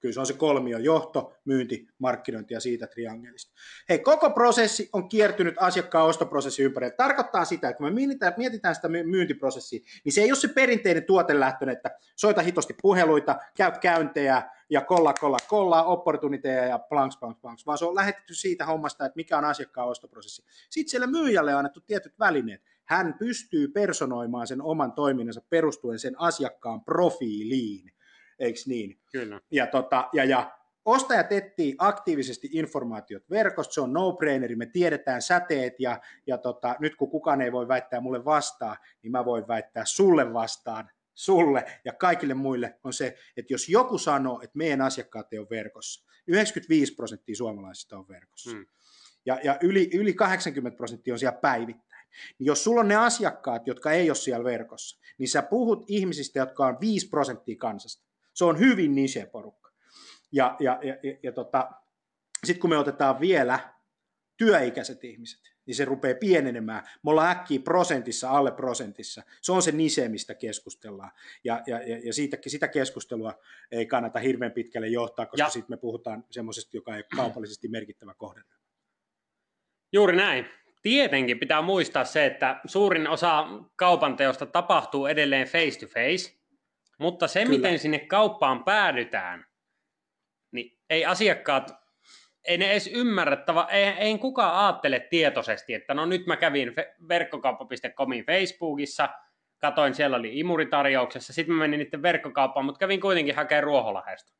[0.00, 3.52] Kyllä se on se kolmio, johto, myynti, markkinointi ja siitä triangelista.
[3.88, 6.94] Hei, koko prosessi on kiertynyt asiakkaan ostoprosessi ympärille.
[6.96, 7.94] Tarkoittaa sitä, että kun me
[8.36, 13.36] mietitään, sitä my- myyntiprosessia, niin se ei ole se perinteinen tuotelähtöinen, että soita hitosti puheluita,
[13.56, 18.34] käy käyntejä ja kolla, kolla, kolla, opportuniteja ja planks, planks, planks, vaan se on lähetetty
[18.34, 20.44] siitä hommasta, että mikä on asiakkaan ostoprosessi.
[20.70, 22.62] Sitten siellä myyjälle on annettu tietyt välineet.
[22.86, 27.90] Hän pystyy personoimaan sen oman toiminnansa perustuen sen asiakkaan profiiliin,
[28.38, 29.00] eikö niin?
[29.12, 29.40] Kyllä.
[29.50, 35.74] Ja, tota, ja, ja ostajat etsii aktiivisesti informaatiot verkosta, se on no-braineri, me tiedetään säteet
[35.78, 39.84] ja, ja tota, nyt kun kukaan ei voi väittää mulle vastaan, niin mä voin väittää
[39.84, 45.32] sulle vastaan, sulle ja kaikille muille on se, että jos joku sanoo, että meidän asiakkaat
[45.32, 48.66] ei ole verkossa, 95 prosenttia suomalaisista on verkossa Mm.
[49.26, 51.95] ja, ja yli, yli 80 prosenttia on siellä päivittäin.
[52.38, 56.38] Niin jos sulla on ne asiakkaat, jotka ei ole siellä verkossa, niin sä puhut ihmisistä,
[56.38, 58.06] jotka on 5 prosenttia kansasta.
[58.34, 59.70] Se on hyvin niche porukka.
[60.32, 61.70] Ja, ja, ja, ja, ja tota,
[62.44, 63.76] sitten kun me otetaan vielä
[64.36, 66.84] työikäiset ihmiset, niin se rupeaa pienenemään.
[67.02, 69.22] Me ollaan äkkiä prosentissa, alle prosentissa.
[69.42, 71.10] Se on se niche, mistä keskustellaan.
[71.44, 73.34] Ja, ja, ja, siitä, sitä keskustelua
[73.70, 78.14] ei kannata hirveän pitkälle johtaa, koska sitten me puhutaan semmoisesta, joka ei ole kaupallisesti merkittävä
[78.14, 78.40] kohde.
[79.92, 80.46] Juuri näin.
[80.82, 86.36] Tietenkin pitää muistaa se, että suurin osa kaupan teosta tapahtuu edelleen face to face,
[86.98, 87.56] mutta se, Kyllä.
[87.56, 89.46] miten sinne kauppaan päädytään,
[90.52, 91.74] niin ei asiakkaat,
[92.44, 93.36] ei ne edes ymmärrä,
[93.70, 99.08] ei, ei kukaan ajattele tietoisesti, että no nyt mä kävin fe- verkkokauppa.comin Facebookissa,
[99.58, 104.32] katoin, siellä oli imuritarjouksessa, sitten mä menin niiden verkkokauppaan, mutta kävin kuitenkin hakemaan Ruoholahesta.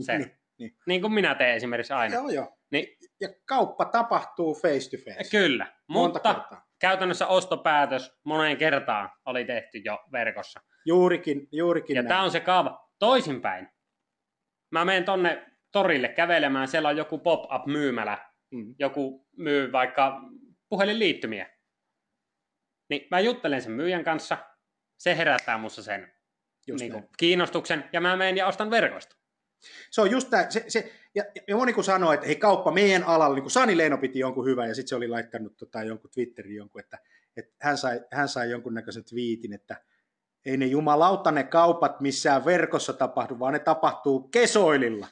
[0.00, 0.18] Se.
[0.18, 0.76] Niin, niin.
[0.86, 2.14] Niin kuin minä teen esimerkiksi aina.
[2.14, 2.56] Joo, joo.
[2.70, 5.30] Niin, Ja kauppa tapahtuu face to face.
[5.30, 6.66] kyllä, Monta mutta kertaa.
[6.78, 10.60] käytännössä ostopäätös moneen kertaan oli tehty jo verkossa.
[10.86, 12.08] Juurikin, juurikin Ja näin.
[12.08, 12.88] tämä on se kaava.
[12.98, 13.68] Toisinpäin.
[14.70, 18.30] Mä menen tonne torille kävelemään, siellä on joku pop-up myymälä.
[18.50, 18.74] Mm.
[18.78, 20.20] Joku myy vaikka
[20.68, 21.50] puhelinliittymiä.
[22.90, 24.38] Niin mä juttelen sen myyjän kanssa,
[24.98, 26.12] se herättää musta sen
[26.66, 27.08] Just niin näin.
[27.18, 29.16] kiinnostuksen, ja mä menen ja ostan verkosta.
[29.90, 33.04] Se on just tämä, se, se, ja, ja moni kun sanoo, että hei kauppa meidän
[33.04, 36.10] alalla, niin kuin Sani Leino piti jonkun hyvän, ja sitten se oli laittanut tota, jonkun
[36.10, 36.98] Twitteriin jonkun, että,
[37.36, 39.76] että hän, sai, hän sai jonkunnäköisen twiitin, että
[40.46, 45.08] ei ne jumalauta ne kaupat missään verkossa tapahdu, vaan ne tapahtuu kesoililla.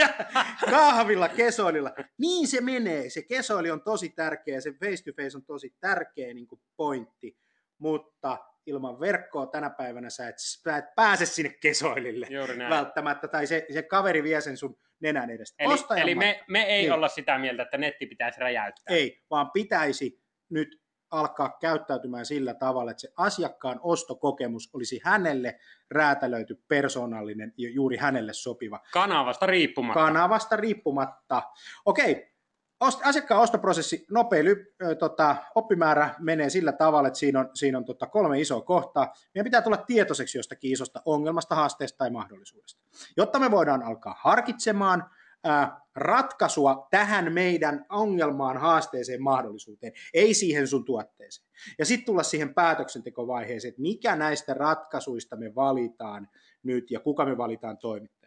[0.70, 1.92] Kahvilla kesoililla.
[2.18, 3.10] Niin se menee.
[3.10, 7.38] Se kesoili on tosi tärkeä, se face to face on tosi tärkeä niin pointti,
[7.78, 12.70] mutta ilman verkkoa tänä päivänä sä et, sä et pääse sinne kesoilille Juuri näin.
[12.70, 15.64] välttämättä, tai se, se kaveri vie sen sun nenän edestä.
[15.64, 16.92] Eli, Ostajan eli me, me ei Niin.
[16.92, 18.94] olla sitä mieltä, että netti pitäisi räjäyttää.
[18.96, 25.58] Ei, vaan pitäisi nyt alkaa käyttäytymään sillä tavalla, että se asiakkaan ostokokemus olisi hänelle
[25.90, 28.80] räätälöity persoonallinen ja juuri hänelle sopiva.
[28.92, 30.00] Kanavasta riippumatta.
[30.00, 31.42] Kanavasta riippumatta.
[31.84, 32.35] Okei,
[32.84, 37.78] Ost- asiakkaan ostoprosessi, nopea ly- ö, tota, oppimäärä menee sillä tavalla, että siinä on, siinä
[37.78, 39.12] on tota, kolme isoa kohtaa.
[39.34, 42.82] Meidän pitää tulla tietoiseksi jostakin isosta ongelmasta, haasteesta tai mahdollisuudesta.
[43.16, 45.04] Jotta me voidaan alkaa harkitsemaan
[45.44, 51.48] ää, ratkaisua tähän meidän ongelmaan, haasteeseen, mahdollisuuteen, ei siihen sun tuotteeseen.
[51.78, 56.28] Ja sitten tulla siihen päätöksentekovaiheeseen, että mikä näistä ratkaisuista me valitaan
[56.62, 58.25] nyt ja kuka me valitaan toimittajaksi.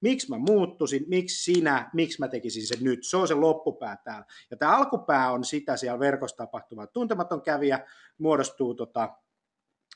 [0.00, 3.04] Miksi mä muuttusin, miksi sinä, miksi mä tekisin sen nyt.
[3.04, 4.24] Se on se loppupää täällä.
[4.50, 6.86] Ja tämä alkupää on sitä siellä verkossa tapahtuvaa.
[6.86, 7.86] Tuntematon kävijä
[8.18, 9.16] muodostuu tota,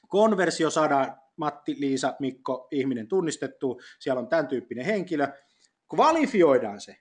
[0.08, 5.28] konversio, saadaan Matti, Liisa, Mikko, ihminen tunnistettu, siellä on tämän tyyppinen henkilö.
[5.94, 6.96] Kvalifioidaan se,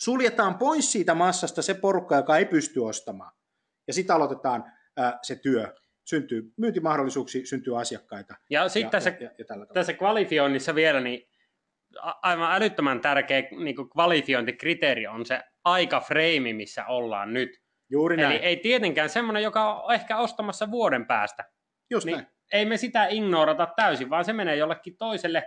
[0.00, 3.32] suljetaan pois siitä massasta se porukka, joka ei pysty ostamaan.
[3.86, 5.74] Ja sitten aloitetaan ää, se työ.
[6.04, 8.34] Syntyy myyntimahdollisuuksia, syntyy asiakkaita.
[8.50, 11.28] Ja sitten tässä, ja, ja tässä kvalifioinnissa vielä, niin
[12.22, 17.64] aivan älyttömän tärkeä niin kuin kvalifiointikriteeri on se aikafreimi, missä ollaan nyt.
[17.90, 18.36] Juuri näin.
[18.36, 21.44] Eli ei tietenkään semmoinen, joka on ehkä ostamassa vuoden päästä.
[21.90, 22.26] Just niin näin.
[22.52, 25.44] ei me sitä ignorata täysin, vaan se menee jollekin toiselle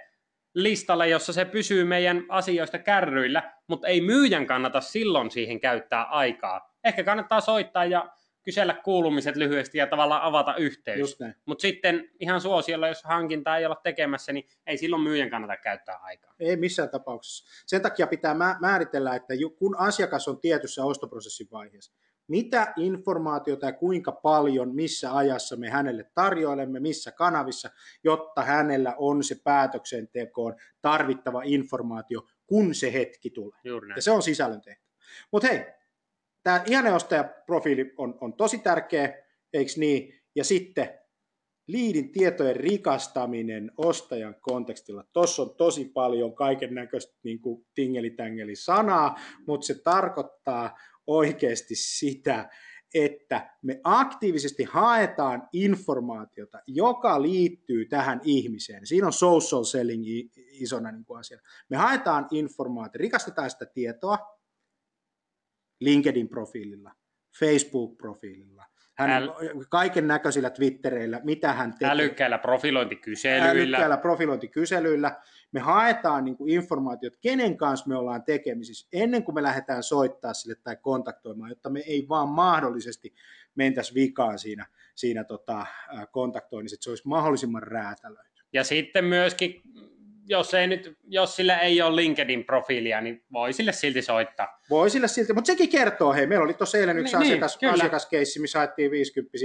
[0.56, 6.74] listalle, jossa se pysyy meidän asioista kärryillä, mutta ei myyjän kannata silloin siihen käyttää aikaa.
[6.84, 8.10] Ehkä kannattaa soittaa ja
[8.48, 11.00] kysellä kuulumiset lyhyesti ja tavallaan avata yhteys.
[11.46, 15.98] Mutta sitten ihan suosiolla, jos hankintaa ei olla tekemässä, niin ei silloin myyjän kannata käyttää
[15.98, 16.34] aikaa.
[16.40, 17.46] Ei missään tapauksessa.
[17.66, 21.94] Sen takia pitää mä- määritellä, että kun asiakas on tietyssä ostoprosessin vaiheessa,
[22.28, 27.70] mitä informaatiota ja kuinka paljon, missä ajassa me hänelle tarjoilemme, missä kanavissa,
[28.04, 33.60] jotta hänellä on se päätöksentekoon tarvittava informaatio, kun se hetki tulee.
[33.96, 34.88] Ja se on sisällön tehtävä.
[35.32, 35.66] Mutta hei,
[36.48, 40.14] tämä ihanne ostajaprofiili on, on tosi tärkeä, eikö niin?
[40.36, 40.90] Ja sitten
[41.68, 45.04] liidin tietojen rikastaminen ostajan kontekstilla.
[45.14, 47.40] Tuossa on tosi paljon kaiken näköistä niin
[47.76, 49.16] tingelitängeli sanaa,
[49.48, 52.50] mutta se tarkoittaa oikeasti sitä,
[52.94, 58.88] että me aktiivisesti haetaan informaatiota, joka liittyy tähän ihmiseen.
[58.88, 60.04] Siinä on social selling
[60.38, 61.40] isona niin asia.
[61.70, 64.37] Me haetaan informaatiota, rikastetaan sitä tietoa
[65.80, 66.92] LinkedIn-profiililla,
[67.40, 68.66] Facebook-profiililla,
[68.98, 71.90] hän Äl- kaiken näköisillä Twittereillä, mitä hän tekee.
[71.90, 73.50] Älykkäillä profilointikyselyillä.
[73.50, 75.22] Älykkäillä profilointikyselyillä.
[75.52, 80.34] Me haetaan niin kuin informaatiot, kenen kanssa me ollaan tekemisissä, ennen kuin me lähdetään soittaa
[80.34, 83.14] sille tai kontaktoimaan, jotta me ei vaan mahdollisesti
[83.56, 85.66] mentäisi vikaan siinä, siinä tota,
[86.12, 88.44] kontaktoinnissa, että se olisi mahdollisimman räätälöity.
[88.54, 89.62] Ja sitten myöskin,
[90.30, 94.60] jos, ei nyt, jos sillä ei ole LinkedIn-profiilia, niin voi sille silti soittaa.
[94.70, 97.44] Voi sille silti, mutta sekin kertoo, hei, meillä oli tuossa eilen yksi Niin, niin, niin,
[97.44, 97.74] asiakas, kyllä.
[97.74, 99.38] asiakaskeissi, missä haettiin 50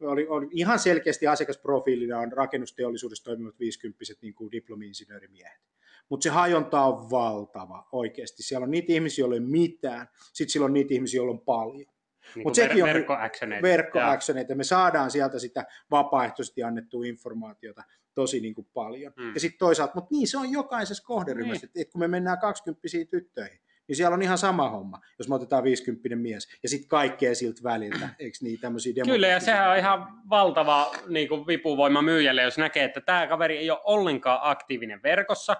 [0.00, 5.60] oli, oli ihan selkeästi asiakasprofiilina on rakennusteollisuudessa toimivat 50 niin kuin diplomi-insinöörimiehet.
[6.08, 8.42] Mutta se hajonta on valtava oikeasti.
[8.42, 11.40] Siellä on niitä ihmisiä, joilla ei ole mitään, sitten siellä on niitä ihmisiä, joilla on
[11.40, 11.94] paljon.
[12.34, 13.62] Niin Mut kuin sekin on verkkoactioneita.
[13.62, 14.54] verkkoactioneita.
[14.54, 17.82] Me saadaan sieltä sitä vapaaehtoisesti annettua informaatiota
[18.14, 19.12] tosi niin kuin paljon.
[19.16, 19.34] Mm.
[19.34, 23.60] Ja sitten toisaalta, mutta niin se on jokaisessa kohderyhmässä, että kun me mennään 20 tyttöihin,
[23.88, 27.62] niin siellä on ihan sama homma, jos me otetaan 50 mies, ja sitten kaikkea siltä
[27.62, 32.58] väliltä, eikö niin, tämmöisiä Kyllä, ja sehän on ihan valtava niin kuin vipuvoima myyjälle, jos
[32.58, 35.56] näkee, että tämä kaveri ei ole ollenkaan aktiivinen verkossa,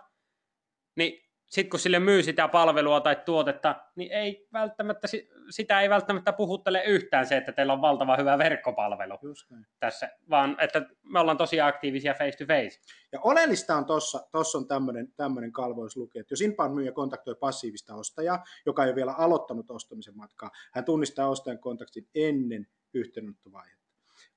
[0.97, 1.24] niin
[1.55, 6.33] sitten kun sille myy sitä palvelua tai tuotetta, niin ei välttämättä, si- sitä ei välttämättä
[6.33, 9.67] puhuttele yhtään se, että teillä on valtava hyvä verkkopalvelu Just näin.
[9.81, 12.81] tässä, vaan että me ollaan tosi aktiivisia face to face.
[13.13, 16.93] Ja oleellista on tuossa, tuossa on tämmöinen, tämmöinen kalvo, jos lukee, että jos inbound myyjä
[16.93, 22.67] kontaktoi passiivista ostajaa, joka ei ole vielä aloittanut ostamisen matkaa, hän tunnistaa ostajan kontaktin ennen
[22.95, 23.85] yhteydenottovaihetta.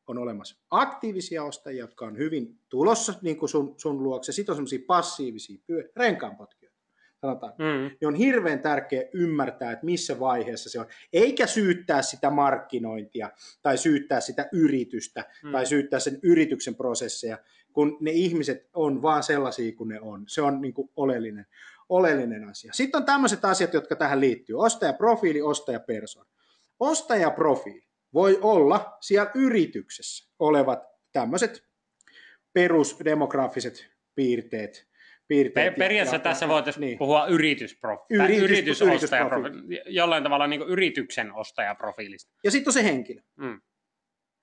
[0.07, 4.31] On olemassa aktiivisia ostajia, jotka on hyvin tulossa niin kuin sun, sun luokse.
[4.31, 5.57] Sitten on semmoisia passiivisia
[5.95, 6.66] renkaanpotkijoita
[7.21, 7.97] sanotaan, mm.
[8.01, 10.85] niin on hirveän tärkeä ymmärtää, että missä vaiheessa se on.
[11.13, 15.51] Eikä syyttää sitä markkinointia tai syyttää sitä yritystä mm.
[15.51, 17.37] tai syyttää sen yrityksen prosesseja,
[17.73, 20.23] kun ne ihmiset on vaan sellaisia kuin ne on.
[20.27, 21.45] Se on niin kuin oleellinen,
[21.89, 22.73] oleellinen asia.
[22.73, 24.59] Sitten on tämmöiset asiat, jotka tähän liittyy.
[24.59, 26.29] Ostajaprofiili, ostajapersona.
[26.79, 30.79] Ostajaprofiili voi olla siellä yrityksessä olevat
[31.11, 31.63] tämmöiset
[32.53, 34.86] perusdemografiset piirteet,
[35.27, 35.53] piirteet.
[35.53, 36.97] Per, periaatteessa ja, tässä voitaisiin niin.
[36.97, 42.33] puhua yritysprofi, Yritys, yritysostajaprofiili, jollain tavalla niin yrityksen ostajaprofiilista.
[42.43, 43.21] Ja sitten on se henkilö.
[43.35, 43.61] Mm.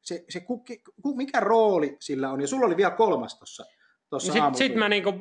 [0.03, 0.83] Se, se kuki,
[1.17, 3.65] mikä rooli sillä on, ja sulla oli vielä kolmas tuossa
[4.19, 5.13] Sitten sit mä niinku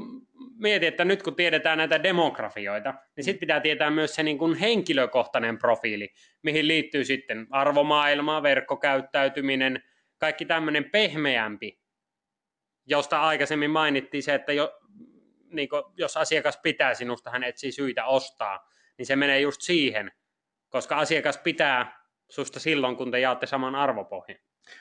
[0.57, 3.23] mietin, että nyt kun tiedetään näitä demografioita, niin mm.
[3.23, 6.09] sitten pitää tietää myös se niinku henkilökohtainen profiili,
[6.43, 9.83] mihin liittyy sitten arvomaailma, verkkokäyttäytyminen,
[10.17, 11.79] kaikki tämmöinen pehmeämpi,
[12.85, 14.79] josta aikaisemmin mainittiin se, että jo,
[15.53, 20.11] niin kuin, jos asiakas pitää sinusta, hän etsii syitä ostaa, niin se menee just siihen,
[20.69, 24.39] koska asiakas pitää susta silloin, kun te jaatte saman arvopohjan.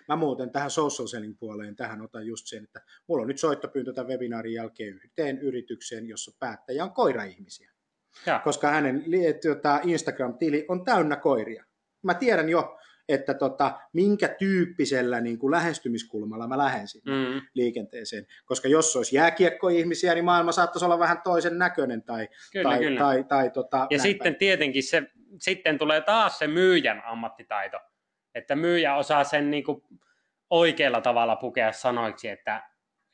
[0.09, 3.93] Mä muuten tähän social selling puoleen, tähän otan just sen, että mulla on nyt soittopyyntö
[3.93, 7.73] tämän webinaarin jälkeen yhteen yritykseen, jossa päättäjä on koira-ihmisiä.
[8.27, 8.39] Ja.
[8.45, 9.05] Koska hänen
[9.43, 11.65] tuota, Instagram-tili on täynnä koiria.
[12.03, 12.79] Mä tiedän jo,
[13.13, 17.41] että tota, minkä tyyppisellä niin kuin lähestymiskulmalla mä lähden sinne mm.
[17.55, 18.27] liikenteeseen.
[18.45, 22.03] Koska jos olisi jääkiekkoihmisiä, niin maailma saattaisi olla vähän toisen näköinen.
[22.03, 23.01] Tai, kyllä, tai, kyllä.
[23.01, 24.39] Tai, tai, tota, ja sitten päin.
[24.39, 25.03] tietenkin se,
[25.41, 27.79] sitten tulee taas se myyjän ammattitaito,
[28.35, 29.83] että myyjä osaa sen niin kuin
[30.51, 32.63] oikealla tavalla pukea sanoiksi, että,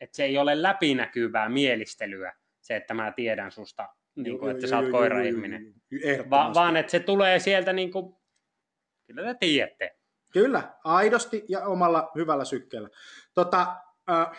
[0.00, 4.78] että se ei ole läpinäkyvää mielistelyä, se, että mä tiedän susta, niin kuin, että sä
[4.78, 5.74] oot koira-ihminen,
[6.30, 8.17] Va- vaan että se tulee sieltä niin kuin
[9.08, 9.98] Kyllä te tiedätte.
[10.32, 12.88] Kyllä, aidosti ja omalla hyvällä sykkeellä.
[13.34, 13.76] Tota,
[14.10, 14.30] äh,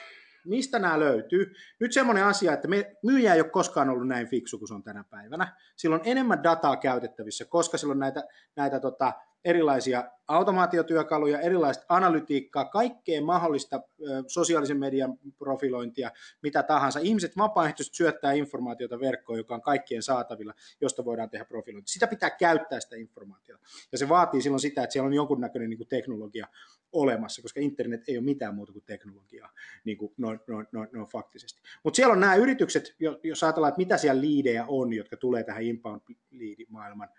[0.46, 1.54] mistä nämä löytyy?
[1.80, 4.84] Nyt semmoinen asia, että me, myyjä ei ole koskaan ollut näin fiksu kuin se on
[4.84, 5.56] tänä päivänä.
[5.76, 8.24] Sillä on enemmän dataa käytettävissä, koska sillä on näitä,
[8.56, 9.14] näitä tota,
[9.46, 13.82] erilaisia automaatiotyökaluja, erilaista analytiikkaa, kaikkea mahdollista
[14.28, 16.12] sosiaalisen median profilointia,
[16.44, 17.00] mitä tahansa.
[17.00, 21.92] Ihmiset vapaaehtoisesti syöttää informaatiota verkkoon, joka on kaikkien saatavilla, josta voidaan tehdä profilointi.
[21.92, 23.64] Sitä pitää käyttää sitä informaatiota.
[23.92, 26.48] Ja se vaatii silloin sitä, että siellä on jonkunnäköinen niin teknologia
[26.92, 29.50] olemassa, koska internet ei ole mitään muuta kuin teknologiaa,
[29.84, 31.62] niin kuin noin, noin, noin, noin faktisesti.
[31.84, 35.64] Mutta siellä on nämä yritykset, jos ajatellaan, että mitä siellä liidejä on, jotka tulee tähän
[35.64, 37.10] inbound-liidimaailman maailman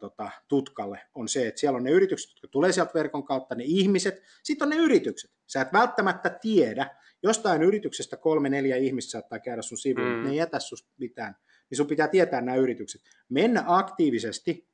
[0.00, 3.64] tota, tutkalle, on se, että siellä on ne yritykset, jotka tulee sieltä verkon kautta, ne
[3.66, 5.30] ihmiset, sitten on ne yritykset.
[5.46, 10.24] Sä et välttämättä tiedä, jostain yrityksestä kolme, neljä ihmistä saattaa käydä sun sivuun, mm.
[10.24, 11.36] ne ei jätä susta mitään,
[11.70, 13.02] niin sun pitää tietää nämä yritykset.
[13.28, 14.68] Mennä aktiivisesti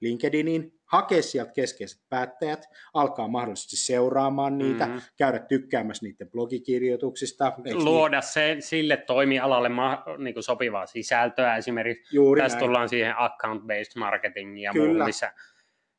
[0.00, 5.00] LinkedIniin, hakea sieltä keskeiset päättäjät, alkaa mahdollisesti seuraamaan niitä, mm-hmm.
[5.18, 7.52] käydä tykkäämässä niiden blogikirjoituksista.
[7.74, 8.28] Luoda niin?
[8.28, 12.16] se, sille toimialalle ma, niin kuin sopivaa sisältöä esimerkiksi.
[12.16, 12.66] Juuri Tässä näin.
[12.66, 15.32] tullaan siihen account-based marketing ja muuhun, missä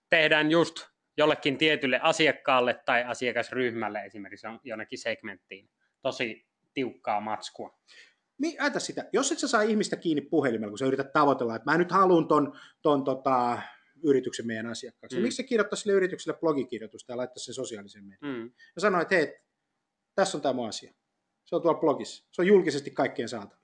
[0.10, 0.76] tehdään just
[1.18, 5.70] jollekin tietylle asiakkaalle tai asiakasryhmälle esimerkiksi jonnekin segmenttiin
[6.02, 7.80] tosi tiukkaa matskua.
[8.60, 11.78] Ajata sitä, jos et sä saa ihmistä kiinni puhelimella, kun sä yrität tavoitella, että mä
[11.78, 13.62] nyt haluan ton, ton tota,
[14.04, 15.18] yrityksen meidän asiakkaaksi.
[15.18, 15.24] Mm.
[15.24, 18.36] Miksi se kirjoittaa sille yritykselle blogikirjoitusta ja laittaa sen sosiaalisen median?
[18.36, 18.52] Mm.
[18.76, 19.40] Ja sanoo, että hei,
[20.16, 20.94] tässä on tämä asia.
[21.46, 22.26] Se on tuolla blogissa.
[22.32, 23.62] Se on julkisesti kaikkien saatavilla.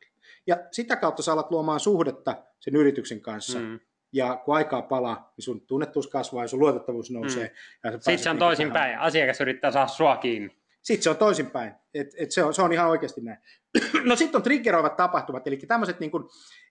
[0.48, 3.60] Ja sitä kautta sä alat luomaan suhdetta sen yrityksen kanssa.
[3.60, 3.80] Mm.
[4.14, 7.52] Ja kun aikaa palaa, niin sun tunnettuus kasvaa ja sun luotettavuus nousee.
[7.84, 7.92] Mm.
[7.92, 9.00] Sitten se on toisinpäin.
[9.00, 10.58] Asiakas yrittää saada sua kiinni.
[10.88, 11.74] Sitten se on toisinpäin.
[11.94, 13.38] Et, et se, on, se on ihan oikeasti näin.
[14.10, 16.12] no sitten on triggeroivat tapahtumat, eli tämmöiset niin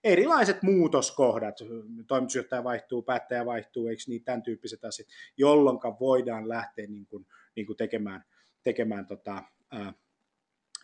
[0.03, 1.55] erilaiset muutoskohdat,
[2.07, 7.65] toimitusjohtaja vaihtuu, päättäjä vaihtuu, eikö niin, tämän tyyppiset asiat, jolloin voidaan lähteä niin kuin, niin
[7.65, 8.23] kuin tekemään,
[8.63, 9.93] tekemään tota, ää,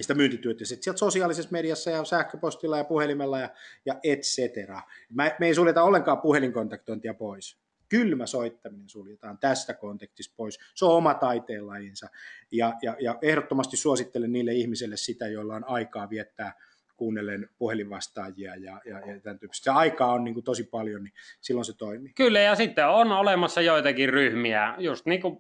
[0.02, 3.50] sitä myyntityötä sitten sieltä sosiaalisessa mediassa ja sähköpostilla ja puhelimella ja,
[3.86, 4.82] ja et cetera.
[5.10, 7.63] Me, me ei suljeta ollenkaan puhelinkontaktointia pois
[7.94, 10.60] kylmä soittaminen suljetaan tästä kontekstista pois.
[10.76, 12.08] Se on oma taiteenlajinsa.
[12.52, 16.54] Ja, ja, ja ehdottomasti suosittelen niille ihmisille sitä, joilla on aikaa viettää
[16.98, 19.64] kuunnellen puhelinvastaajia ja, ja, ja tämän tyyppistä.
[19.64, 22.14] Se aikaa on niin kuin tosi paljon, niin silloin se toimii.
[22.16, 25.38] Kyllä, ja sitten on olemassa joitakin ryhmiä, just niin kuin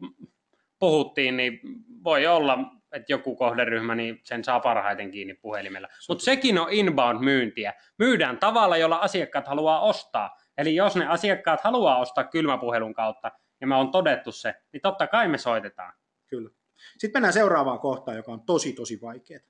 [0.80, 1.59] puhuttiin, niin
[2.03, 2.59] voi olla,
[2.91, 5.88] että joku kohderyhmä, niin sen saa parhaiten kiinni puhelimella.
[6.09, 7.73] Mutta sekin on inbound-myyntiä.
[7.99, 10.42] Myydään tavalla, jolla asiakkaat haluaa ostaa.
[10.58, 13.32] Eli jos ne asiakkaat haluaa ostaa kylmäpuhelun kautta,
[13.62, 15.93] ja me on todettu se, niin totta kai me soitetaan.
[16.28, 16.49] Kyllä.
[16.97, 19.41] Sitten mennään seuraavaan kohtaan, joka on tosi, tosi vaikeaa.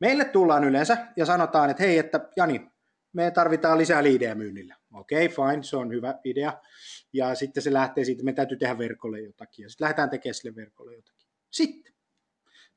[0.00, 2.72] Meille tullaan yleensä ja sanotaan, että hei, että Jani,
[3.12, 4.76] me tarvitaan lisää liidejä myynnillä.
[4.92, 6.52] Okei, okay, fine, se on hyvä idea.
[7.12, 9.62] Ja sitten se lähtee siitä, että me täytyy tehdä verkolle jotakin.
[9.62, 11.28] Ja sitten lähdetään tekemään sille verkolle jotakin.
[11.50, 11.92] Sitten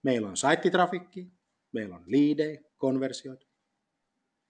[0.04, 1.32] meillä on saittitrafikki,
[1.72, 3.46] meillä on liidejä, konversioita.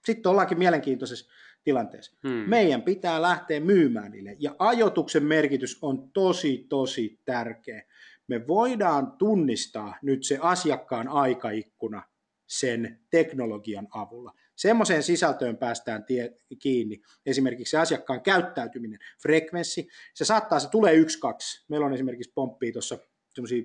[0.05, 1.31] Sitten ollaankin mielenkiintoisessa
[1.65, 2.17] tilanteessa.
[2.27, 2.49] Hmm.
[2.49, 4.35] Meidän pitää lähteä myymään niille.
[4.39, 7.83] Ja ajoituksen merkitys on tosi, tosi tärkeä.
[8.27, 12.03] Me voidaan tunnistaa nyt se asiakkaan aikaikkuna
[12.47, 14.33] sen teknologian avulla.
[14.55, 21.19] Semmoiseen sisältöön päästään tie, kiinni, esimerkiksi se asiakkaan käyttäytyminen, frekvenssi, se saattaa, se tulee yksi,
[21.19, 21.65] kaksi.
[21.69, 22.97] Meillä on esimerkiksi pomppia tuossa
[23.33, 23.63] semmoisia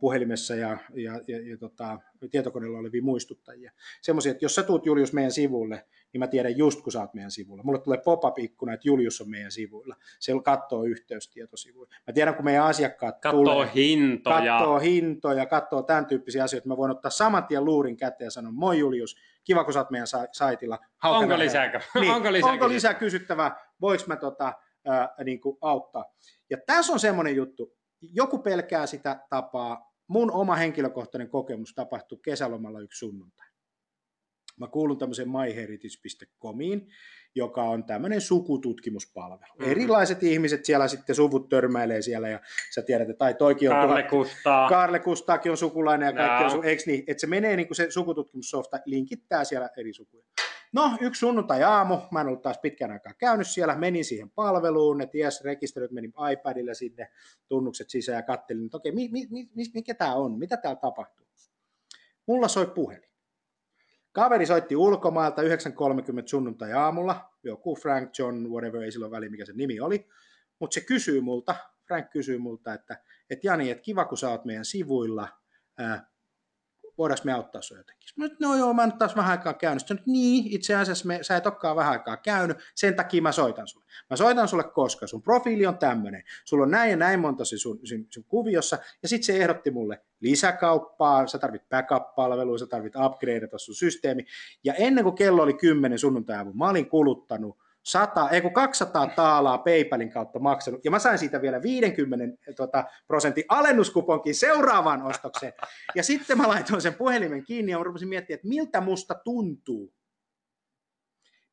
[0.00, 1.98] puhelimessa ja, ja, ja, ja tota,
[2.30, 3.72] tietokoneella olevia muistuttajia.
[4.02, 7.14] Semmoisia, että jos sä tuut Julius meidän sivulle, niin mä tiedän just kun sä oot
[7.14, 7.62] meidän sivulla.
[7.62, 9.96] Mulle tulee pop-up-ikkuna, että Julius on meidän sivuilla.
[10.20, 11.88] Se katsoo yhteystietosivuja.
[12.06, 14.58] Mä tiedän, kun meidän asiakkaat katsoo tulee, hintoja.
[14.58, 16.68] katsoo hintoja, katsoo tämän tyyppisiä asioita.
[16.68, 19.90] Mä voin ottaa saman tien luurin käteen ja sanoa, moi Julius, kiva kun sä oot
[19.90, 20.78] meidän saitilla.
[20.96, 23.56] Hauka onko lisää, niin, onko lisää, onko lisää kysyttävää?
[23.80, 24.52] Voinko mä tota,
[24.84, 26.04] ää, niin kuin auttaa?
[26.50, 29.92] Ja tässä on semmoinen juttu, joku pelkää sitä tapaa.
[30.08, 33.46] Mun oma henkilökohtainen kokemus tapahtui kesälomalla yksi sunnuntai.
[34.60, 36.88] Mä kuulun tämmöiseen myheritage.comiin,
[37.34, 39.52] joka on tämmöinen sukututkimuspalvelu.
[39.58, 39.70] Mm-hmm.
[39.70, 42.40] Erilaiset ihmiset siellä sitten suvut törmäilee siellä ja
[42.74, 43.76] sä tiedät, että tai toikin on...
[43.76, 44.68] Karle Kustaa.
[44.68, 46.52] Karle Kustaakin on sukulainen ja kaikki no.
[46.52, 47.04] on su- eikö niin?
[47.06, 50.24] Että se menee niin kuin se sukututkimussofta, linkittää siellä eri sukuja.
[50.72, 55.06] No, yksi sunnuntai-aamu, mä en ollut taas pitkän aikaa käynyt siellä, menin siihen palveluun, ne
[55.06, 57.10] ties rekisteröit, menin iPadilla sinne,
[57.48, 61.26] tunnukset sisään ja kattelin, että okei, mi, mi, mi, mikä tämä on, mitä täällä tapahtuu.
[62.26, 63.12] Mulla soi puhelin.
[64.12, 65.48] Kaveri soitti ulkomailta 9.30
[66.26, 70.08] sunnuntai-aamulla, joku Frank John, whatever, ei silloin väli, mikä se nimi oli,
[70.58, 71.54] mutta se kysyy multa,
[71.86, 72.96] Frank kysyy multa, että,
[73.30, 75.28] että Jani, että kiva kun sä oot meidän sivuilla,
[76.98, 78.08] voidaanko me auttaa sinua jotenkin?
[78.16, 79.80] Mä nyt, no joo, mä nyt taas vähän aikaa käynyt.
[79.80, 83.66] Sitten, niin, itse asiassa me, sä et olekaan vähän aikaa käynyt, sen takia mä soitan
[83.66, 83.86] sulle.
[84.10, 87.78] Mä soitan sulle koska sun profiili on tämmöinen, sulla on näin ja näin monta sun,
[87.84, 93.58] sun, sun kuviossa, ja sitten se ehdotti mulle lisäkauppaa, sä tarvit backup-palvelua, sä tarvit upgradeata
[93.58, 94.24] sun systeemi,
[94.64, 99.58] ja ennen kuin kello oli 10 sunnuntai mä olin kuluttanut 100, ei kun 200 taalaa
[99.58, 105.52] PayPalin kautta maksanut, ja mä sain siitä vielä 50 tota, prosentin alennuskuponkin seuraavaan ostokseen.
[105.94, 109.94] Ja sitten mä laitoin sen puhelimen kiinni ja mä rupesin miettimään, että miltä musta tuntuu.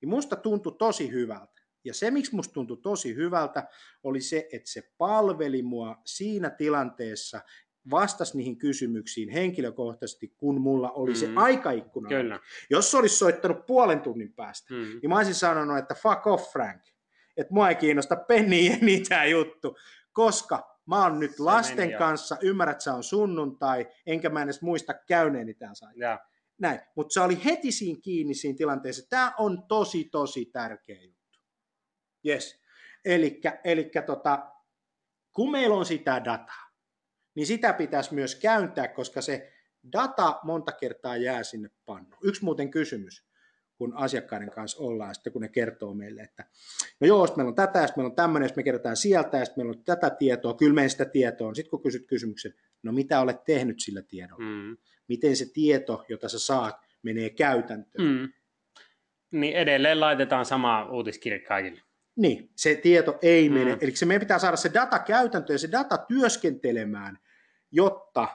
[0.02, 1.62] Niin musta tuntui tosi hyvältä.
[1.84, 3.68] Ja se, miksi musta tuntui tosi hyvältä,
[4.04, 7.42] oli se, että se palveli mua siinä tilanteessa,
[7.92, 11.16] vastasi niihin kysymyksiin henkilökohtaisesti, kun mulla oli mm.
[11.16, 12.10] se aikaikkuna.
[12.10, 12.40] Kyllä.
[12.70, 15.00] Jos se olisi soittanut puolen tunnin päästä, mm.
[15.02, 16.82] niin mä olisin sanonut, että fuck off Frank,
[17.38, 19.78] että mua ei kiinnosta penniä niitä juttu,
[20.14, 24.94] koska mä oon nyt se lasten kanssa, ymmärrät, se on sunnuntai, enkä mä edes muista
[24.94, 26.20] käyneeni tämän Yeah.
[26.60, 29.10] Näin, mutta se oli heti siinä kiinni siinä tilanteessa.
[29.10, 31.40] Tämä on tosi, tosi tärkeä juttu.
[32.26, 32.62] Yes.
[33.06, 34.52] Eli tota,
[35.32, 36.69] kun meillä on sitä dataa,
[37.36, 39.52] niin sitä pitäisi myös käyntää, koska se
[39.94, 42.16] data monta kertaa jää sinne pannu.
[42.24, 43.30] Yksi muuten kysymys,
[43.76, 46.46] kun asiakkaiden kanssa ollaan, sitten kun ne kertoo meille, että
[47.00, 49.46] no joo, sitten meillä on tätä, sitten meillä on tämmöinen, sitten me kerrotaan sieltä, ja
[49.46, 51.56] sitten meillä on tätä tietoa, kyllä meidän sitä tietoa on.
[51.56, 52.54] Sitten kun kysyt kysymyksen,
[52.84, 54.44] no mitä olet tehnyt sillä tiedolla?
[54.44, 54.78] Mm.
[55.08, 58.08] Miten se tieto, jota sä saat, menee käytäntöön?
[58.08, 58.34] Mm.
[59.32, 61.82] Niin edelleen laitetaan sama uutiskirja kaikille.
[62.20, 63.74] Niin, se tieto ei mene.
[63.74, 63.78] Mm.
[63.82, 67.20] Eli se meidän pitää saada se data käytäntöön ja se data työskentelemään,
[67.72, 68.28] jotta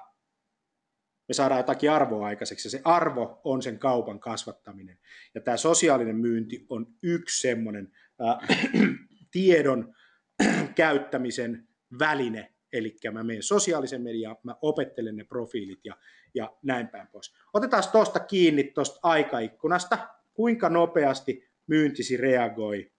[1.28, 2.66] me saadaan jotakin arvoa aikaiseksi.
[2.66, 4.98] Ja se arvo on sen kaupan kasvattaminen.
[5.34, 8.58] Ja tämä sosiaalinen myynti on yksi semmoinen äh,
[9.32, 9.94] tiedon
[10.74, 11.68] käyttämisen
[11.98, 12.54] väline.
[12.72, 15.96] Eli mä menen sosiaalisen mediaan, mä opettelen ne profiilit ja,
[16.34, 17.34] ja näin päin pois.
[17.52, 19.98] Otetaan tuosta kiinni tuosta aikaikkunasta,
[20.34, 22.93] kuinka nopeasti myyntisi reagoi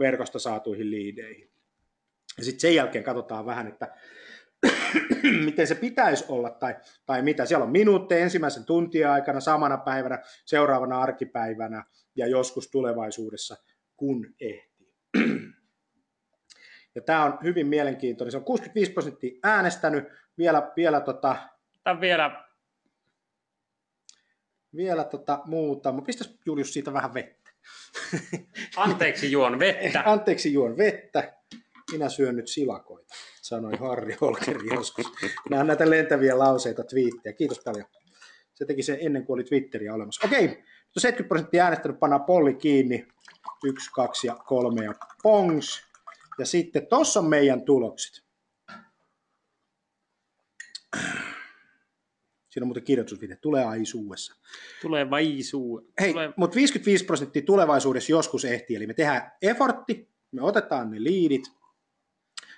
[0.00, 1.50] verkosta saatuihin liideihin.
[2.38, 3.94] Ja sitten sen jälkeen katsotaan vähän, että
[5.44, 6.76] miten se pitäisi olla tai,
[7.06, 7.46] tai mitä.
[7.46, 11.84] Siellä on minuutteja ensimmäisen tuntia aikana, samana päivänä, seuraavana arkipäivänä
[12.16, 13.56] ja joskus tulevaisuudessa,
[13.96, 14.94] kun ehtii.
[16.94, 18.32] Ja tämä on hyvin mielenkiintoinen.
[18.32, 20.04] Se on 65 prosenttia äänestänyt.
[20.38, 21.36] Vielä, vielä, tota,
[21.84, 22.44] Tämä vielä...
[24.76, 25.94] vielä tota muuta.
[26.06, 27.39] Pistäis Julius siitä vähän vettä.
[28.76, 30.02] Anteeksi juon vettä.
[30.12, 31.32] Anteeksi juon vettä.
[31.92, 33.14] Minä syön nyt silakoita
[33.50, 35.06] sanoi Harri Holkeri joskus.
[35.50, 37.32] Nämä on näitä lentäviä lauseita, twiittejä.
[37.32, 37.84] Kiitos paljon.
[38.54, 40.26] Se teki sen ennen kuin oli Twitteriä olemassa.
[40.26, 40.64] Okei,
[40.98, 43.06] 70 prosenttia äänestänyt pannaan polli kiinni.
[43.64, 45.82] Yksi, kaksi ja kolme ja pongs.
[46.38, 48.24] Ja sitten tuossa on meidän tulokset.
[52.50, 54.34] Siinä on muuten kirjoitusvite, tulevaisuudessa.
[54.82, 55.84] Tulevaisuus.
[56.00, 56.32] Hei, Tule...
[56.36, 61.42] mutta 55 prosenttia tulevaisuudessa joskus ehtii, eli me tehdään effortti, me otetaan ne liidit,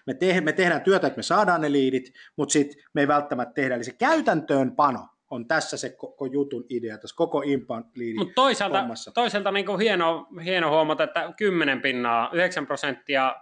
[0.06, 3.54] me, te- me tehdään työtä, että me saadaan ne liidit, mutta sitten me ei välttämättä
[3.54, 8.34] tehdä, eli se käytäntöönpano on tässä se koko jutun idea, tässä koko inbound liidin Mutta
[8.34, 9.12] toisaalta, hommassa.
[9.12, 13.36] toisaalta niin kuin hieno, hieno huomata, että 10 pinnaa, 9 prosenttia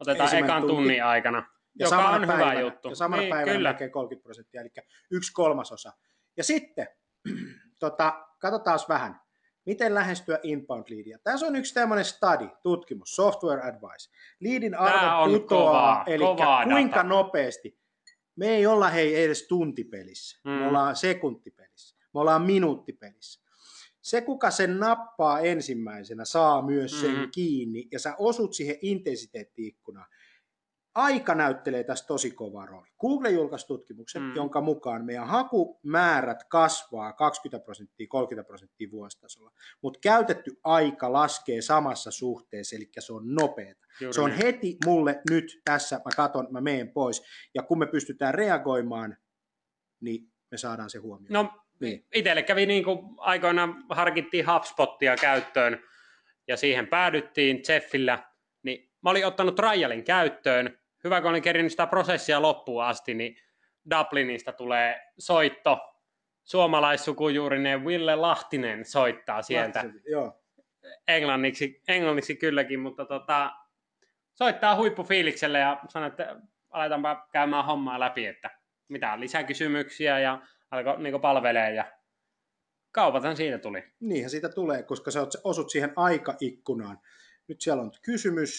[0.00, 0.74] otetaan Ensimmäinen ekan tunti.
[0.74, 1.46] tunnin aikana,
[1.78, 2.88] Ja joka on päivänä, hyvä juttu.
[2.88, 3.68] Ja samana niin, päivänä kyllä.
[3.72, 4.70] näkee 30 prosenttia, eli
[5.10, 5.92] yksi kolmasosa.
[6.36, 6.88] Ja sitten,
[7.80, 9.20] tota, katsotaan vähän,
[9.66, 11.18] miten lähestyä inbound leadia.
[11.18, 14.10] Tässä on yksi tämmöinen study, tutkimus, software advice.
[14.40, 17.08] Leadin arvo putoaa, eli kovaa kuinka dataa.
[17.08, 17.78] nopeasti.
[18.36, 20.50] Me ei olla hei edes tuntipelissä, mm.
[20.50, 23.42] me ollaan sekuntipelissä, me ollaan minuuttipelissä.
[24.00, 27.30] Se, kuka sen nappaa ensimmäisenä, saa myös sen Mm.
[27.34, 30.06] kiinni, ja sä osut siihen intensiteetti-ikkunaan.
[30.94, 32.88] Aika näyttelee tässä tosi kovaa rooli.
[33.00, 34.34] Google julkaisi tutkimuksen, mm.
[34.36, 39.50] Jonka mukaan meidän hakumäärät kasvaa 20 prosenttia, 30 prosenttia vuositasolla,
[39.82, 43.86] mutta käytetty aika laskee samassa suhteessa, eli se on nopeata.
[44.00, 47.22] Juuri Se on heti mulle nyt tässä, mä katon, mä meen pois,
[47.54, 49.16] ja kun me pystytään reagoimaan,
[50.00, 51.32] niin me saadaan se huomioon.
[51.32, 52.06] No, Niin.
[52.14, 55.82] itselle kävi niin kuin aikoinaan harkittiin HubSpottia käyttöön
[56.48, 58.18] ja siihen päädyttiin Jeffillä,
[58.62, 60.78] niin mä olin ottanut trialin käyttöön.
[61.04, 63.36] Hyvä, kun olin kerinyt sitä prosessia loppuun asti, niin
[63.90, 65.78] Dublinista tulee soitto.
[66.44, 69.80] Suomalaissukujuurinen Ville Lahtinen soittaa sieltä.
[69.82, 70.42] Lahtisen- Joo.
[71.08, 73.52] Englanniksi, englanniksi kylläkin, mutta tota,
[74.34, 76.36] soittaa huippufiilikselle ja sanoo, että
[76.70, 78.50] aletaanpa käymään hommaa läpi, että
[78.88, 81.92] mitä lisäkysymyksiä ja alkoi niin palvelee ja
[82.92, 83.84] kaupathan siitä tuli.
[84.00, 86.98] Niinhän siitä tulee, koska sä osut siihen aikaikkunaan.
[87.48, 88.52] Nyt siellä on kysymys,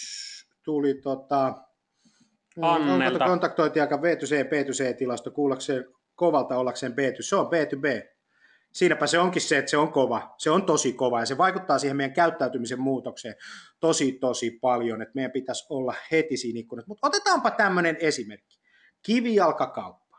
[0.64, 1.54] tuli tota,
[2.62, 3.14] Annelta.
[3.14, 5.86] onko kontaktointi aika B2C, B2C-tilasto, kuullakseen
[6.16, 8.14] kovalta ollakseen B2, se on B2B.
[8.72, 11.80] Siinäpä se onkin se, että se on kova, se on tosi kova ja se vaikuttaa
[11.80, 13.36] siihen meidän käyttäytymisen muutokseen
[13.80, 16.88] tosi tosi paljon, että meidän pitäisi olla heti siinä ikkunassa.
[16.88, 18.60] Mutta otetaanpa tämmöinen esimerkki.
[19.04, 20.18] Kivijalkakauppa.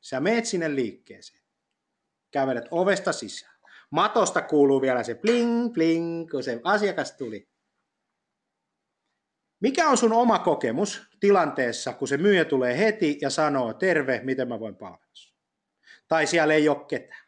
[0.00, 1.42] Sä meet sinne liikkeeseen,
[2.30, 3.56] kävelet ovesta sisään.
[3.90, 7.48] Matosta kuuluu vielä se bling bling, kun se asiakas tuli.
[9.60, 14.48] Mikä on sun oma kokemus tilanteessa, kun se myyjä tulee heti ja sanoo, terve, miten
[14.48, 15.06] mä voin palvella?
[16.08, 17.26] Tai siellä ei ole ketään.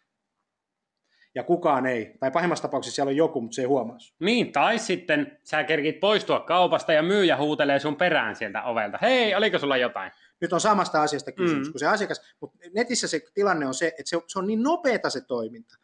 [1.34, 2.14] Ja kukaan ei.
[2.20, 4.16] Tai pahimmassa tapauksessa siellä on joku, mutta se ei huomaa sua.
[4.20, 8.98] Niin, tai sitten sä kerkit poistua kaupasta ja myyjä huutelee sun perään sieltä ovelta.
[9.02, 10.12] Hei, oliko sulla jotain?
[10.40, 11.72] Nyt on samasta asiasta kysymys, Mm.
[11.72, 15.10] kun se asiakas, mutta netissä se tilanne on se, että se, se on niin nopeata
[15.10, 15.74] se toiminta.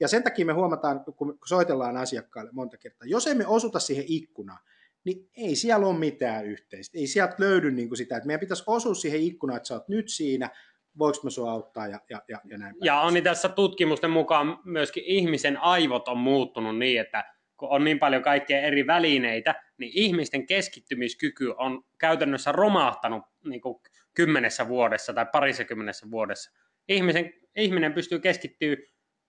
[0.00, 4.58] Ja sen takia me huomataan, kun soitellaan asiakkaille monta kertaa, jos emme osuta siihen ikkunaan,
[5.04, 6.98] niin ei siellä ole mitään yhteistä.
[6.98, 9.88] Ei sieltä löydy niin kuin sitä, että meidän pitäisi osua siihen ikkunaan, että sä oot
[9.88, 10.50] nyt siinä,
[10.98, 12.76] voiko mä sua auttaa ja, ja, ja, ja näin.
[12.82, 17.24] Ja on niin tässä tutkimusten mukaan myöskin ihmisen aivot on muuttunut niin, että
[17.56, 23.80] kun on niin paljon kaikkea eri välineitä, niin ihmisten keskittymiskyky on käytännössä romahtanut niin kuin
[24.14, 26.50] kymmenessä vuodessa tai parissa kymmenessä vuodessa.
[26.88, 28.76] Ihmisen, ihminen pystyy keskittyä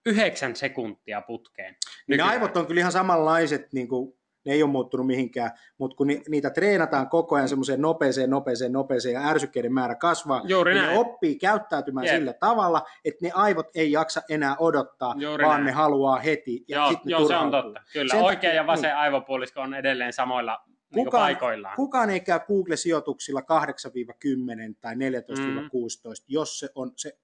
[0.06, 1.74] yhdeksän sekuntia putkeen.
[1.74, 2.30] Niin ne nykyään.
[2.30, 6.22] aivot on kyllä ihan samanlaiset, niin kuin, ne ei ole muuttunut mihinkään, mutta kun ni,
[6.30, 10.88] niitä treenataan koko ajan semmoiseen nopeeseen, nopeeseen, nopeeseen ja ärsykkeiden määrä kasvaa, Juuri niin ne
[10.88, 11.00] näin.
[11.00, 12.16] oppii käyttäytymään Jep.
[12.16, 15.66] sillä tavalla, että ne aivot ei jaksa enää odottaa, Juuri vaan näin.
[15.66, 17.82] ne haluaa heti ja Joo, sitten ne joo se on totta.
[17.94, 18.98] Kyllä, Sen oikea takia- ja vasen niin.
[18.98, 20.58] aivopuolisko on edelleen samoilla
[20.96, 21.76] niin Kukaan, paikoillaan.
[21.76, 26.34] kukaan ei käy Google-sijoituksilla 8-10 tai 14-16, Mm.
[26.34, 27.18] jos se on se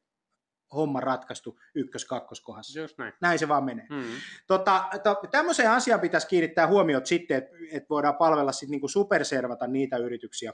[0.75, 2.79] homma ratkaistu ykkös-kakkoskohdassa.
[2.79, 3.13] Just näin.
[3.21, 3.87] Näin se vaan menee.
[3.89, 4.03] Mm.
[4.47, 9.67] Tota, to, tämmöiseen asiaan pitäisi kiinnittää huomiota sitten, että et voidaan palvella sitten niinku superservata
[9.67, 10.53] niitä yrityksiä,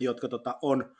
[0.00, 0.96] jotka tota, on,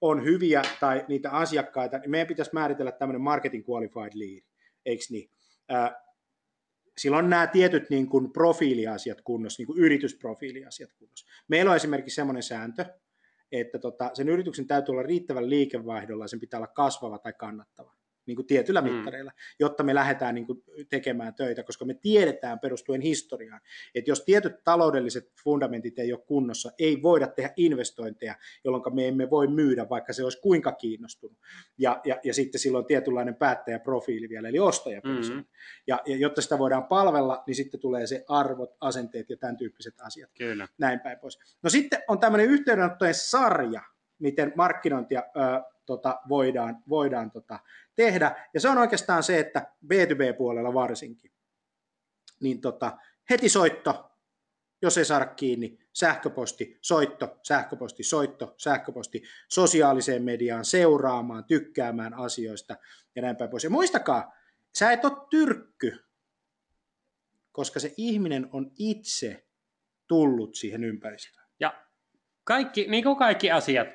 [0.00, 4.44] on hyviä tai niitä asiakkaita, niin meidän pitäisi määritellä tämmöinen marketing qualified lead,
[4.86, 5.30] eikö niin?
[5.72, 5.90] Äh,
[6.98, 11.26] silloin nämä tietyt niin kuin profiiliasiat kunnossa, niin kuin yritysprofiiliasiat kunnossa.
[11.48, 12.84] Meillä on esimerkiksi semmoinen sääntö,
[13.52, 17.99] että tota, sen yrityksen täytyy olla riittävän liikevaihdolla ja sen pitää olla kasvava tai kannattava
[18.30, 18.92] niin kuin tietyillä Mm.
[18.92, 23.60] mittareilla, jotta me lähdetään niin kuin tekemään töitä, koska me tiedetään perustuen historiaan,
[23.94, 29.30] että jos tietyt taloudelliset fundamentit ei ole kunnossa, ei voida tehdä investointeja, jolloin me emme
[29.30, 31.38] voi myydä, vaikka se olisi kuinka kiinnostunut.
[31.78, 35.40] Ja, ja, ja sitten silloin tietynlainen päättäjäprofiili vielä, eli ostajapersona.
[35.40, 35.46] Mm.
[35.86, 39.94] Ja, ja jotta sitä voidaan palvella, niin sitten tulee se arvot, asenteet ja tämän tyyppiset
[40.00, 40.68] asiat Kyllä.
[40.78, 41.38] näin päin pois.
[41.62, 43.82] No sitten on tämmöinen yhteydenottojen sarja,
[44.18, 45.40] miten markkinointia ö,
[45.86, 47.58] tota, voidaan, voidaan tota,
[48.00, 51.32] tehdä, ja se on oikeastaan se, että B2B-puolella varsinkin,
[52.40, 52.98] niin tota,
[53.30, 54.10] heti soitto,
[54.82, 62.76] jos ei saada kiinni, sähköposti, soitto, sähköposti, soitto, sähköposti, sosiaaliseen mediaan, seuraamaan, tykkäämään asioista,
[63.16, 63.64] ja näin päin pois.
[63.64, 64.32] Ja muistakaa,
[64.78, 66.04] sä et ole tyrkky,
[67.52, 69.46] koska se ihminen on itse
[70.06, 71.46] tullut siihen ympäristöön.
[71.60, 71.84] Ja
[72.44, 73.88] kaikki, niin kuin kaikki asiat,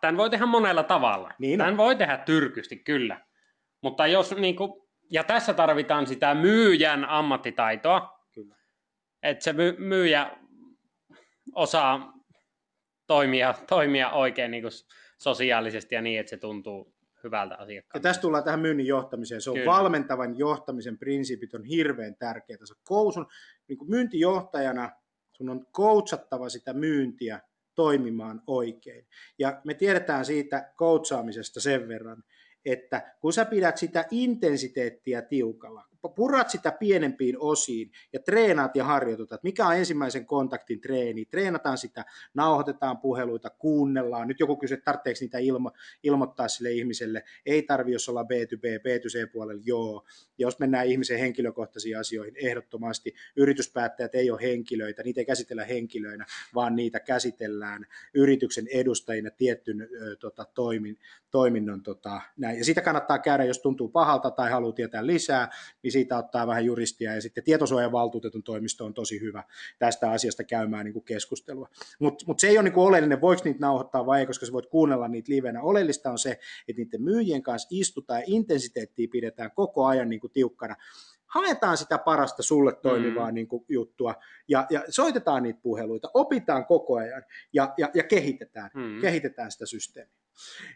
[0.00, 1.30] tämän voi tehdä monella tavalla.
[1.38, 3.31] Niin tämän voi tehdä tyrkysti, kyllä.
[3.82, 4.72] Mutta jos, niin kuin,
[5.10, 8.56] ja tässä tarvitaan sitä myyjän ammattitaitoa, kyllä.
[9.22, 10.30] että se myyjä
[11.54, 12.12] osaa
[13.06, 14.72] toimia, toimia oikein niin kuin
[15.18, 17.98] sosiaalisesti ja niin, että se tuntuu hyvältä asiakkaalta.
[17.98, 19.40] Ja tässä tullaan tähän myynnin johtamiseen.
[19.40, 19.72] Se on Kyllä.
[19.72, 22.66] valmentavan johtamisen prinsiipit on hirveän tärkeitä.
[22.66, 23.26] Se kousun,
[23.68, 24.90] niin kuin myyntijohtajana
[25.32, 27.40] sun on coachattava sitä myyntiä
[27.74, 29.06] toimimaan oikein.
[29.38, 32.24] Ja me tiedetään siitä coachaamisesta sen verran,
[32.64, 39.42] että kun sä pidät sitä intensiteettiä tiukalla, purat sitä pienempiin osiin ja treenaat ja harjoitutat.
[39.42, 41.24] Mikä on ensimmäisen kontaktin treeni?
[41.24, 44.28] Treenataan sitä, nauhoitetaan puheluita, kuunnellaan.
[44.28, 47.24] Nyt joku kysyy, että tarvitseeko niitä ilmo- ilmoittaa sille ihmiselle.
[47.46, 50.04] Ei tarvi, jos ollaan B2B, B2C-puolella, joo.
[50.38, 56.26] Ja jos mennään ihmisen henkilökohtaisiin asioihin, ehdottomasti yrityspäättäjät ei ole henkilöitä, niitä ei käsitellä henkilöinä,
[56.54, 60.98] vaan niitä käsitellään yrityksen edustajina tiettyn ö, tota, toimin,
[61.30, 61.82] toiminnon.
[61.82, 62.58] Tota, näin.
[62.58, 65.48] Ja sitä kannattaa käydä, jos tuntuu pahalta tai haluaa tietää lisää,
[65.82, 69.44] niin niin siitä ottaa vähän juristia, ja sitten tietosuojavaltuutetun toimisto on tosi hyvä
[69.78, 71.68] tästä asiasta käymään niin kuin keskustelua.
[71.98, 74.52] Mutta mut se ei ole niin kuin oleellinen, voiko niitä nauhoittaa vai ei, koska sä
[74.52, 75.62] voit kuunnella niitä livenä.
[75.62, 76.30] Oleellista on se,
[76.68, 80.76] että niiden myyjien kanssa istutaan ja intensiteettiä pidetään koko ajan niin kuin tiukkana
[81.26, 83.34] haetaan sitä parasta sulle toimivaa mm.
[83.34, 84.14] niin kuin, juttua
[84.48, 87.22] ja, ja soitetaan niitä puheluita, opitaan koko ajan
[87.52, 89.00] ja, ja, ja kehitetään, mm.
[89.00, 90.14] kehitetään sitä systeemiä.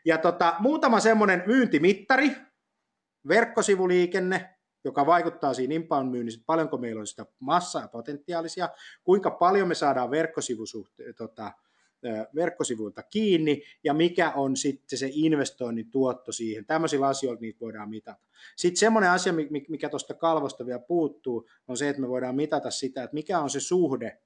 [0.05, 2.31] Ja tota, muutama semmoinen myyntimittari,
[3.29, 4.56] verkkosivuliikenne,
[4.87, 8.69] joka vaikuttaa siinä inbound myynnissä, paljonko meillä on sitä massaa ja potentiaalisia,
[9.05, 10.11] kuinka paljon me saadaan
[11.17, 11.53] tota,
[12.35, 16.67] verkkosivuilta kiinni ja mikä on sitten se investoinnin tuotto siihen.
[16.67, 18.27] Tämmöisillä asioilla niitä voidaan mitata.
[18.57, 19.33] Sitten semmoinen asia,
[19.69, 23.51] mikä tuosta kalvosta vielä puuttuu, on se, että me voidaan mitata sitä, että mikä on
[23.51, 24.19] se suhde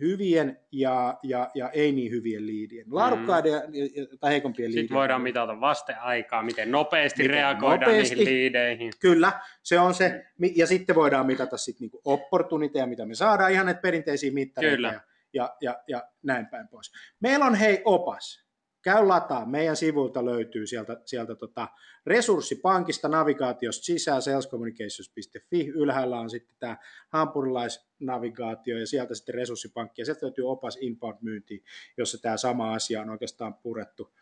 [0.00, 2.86] hyvien ja, ja, ja ei niin hyvien liidien.
[2.90, 3.74] Laadukkaiden mm.
[3.74, 4.82] ja, tai heikompien liidien.
[4.82, 8.92] Sitten voidaan mitata vasteaikaa, miten nopeasti miten reagoidaan nopeasti, niihin liideihin.
[9.00, 9.32] Kyllä,
[9.62, 10.24] se on se.
[10.56, 14.88] Ja sitten voidaan mitata sitten niinku opportuniteja, mitä me saadaan, ihan näitä perinteisiä mittareita Kyllä.
[14.88, 15.00] Ja,
[15.32, 16.92] ja, ja, ja näin päin pois.
[17.20, 18.49] Meillä on hei opas
[18.82, 19.46] käy lataa.
[19.46, 21.68] Meidän sivulta löytyy sieltä, sieltä tota
[22.06, 25.66] resurssipankista navigaatiosta sisään salescommunications.fi.
[25.66, 26.76] Ylhäällä on sitten tämä
[27.08, 30.00] hampurilaisnavigaatio ja sieltä sitten resurssipankki.
[30.00, 31.64] Ja sieltä löytyy opas inbound myynti,
[31.96, 34.14] jossa tämä sama asia on oikeastaan purettu,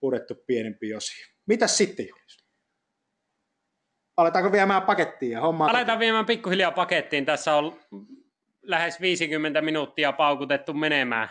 [0.00, 1.12] purettu pienempi osi.
[1.46, 2.46] Mitäs sitten Julius?
[4.16, 5.70] Aletaanko viemään pakettiin ja hommaa?
[5.70, 7.24] Aletaan viemään pikkuhiljaa pakettiin.
[7.24, 7.80] Tässä on
[8.62, 11.28] lähes 50 minuuttia paukutettu menemään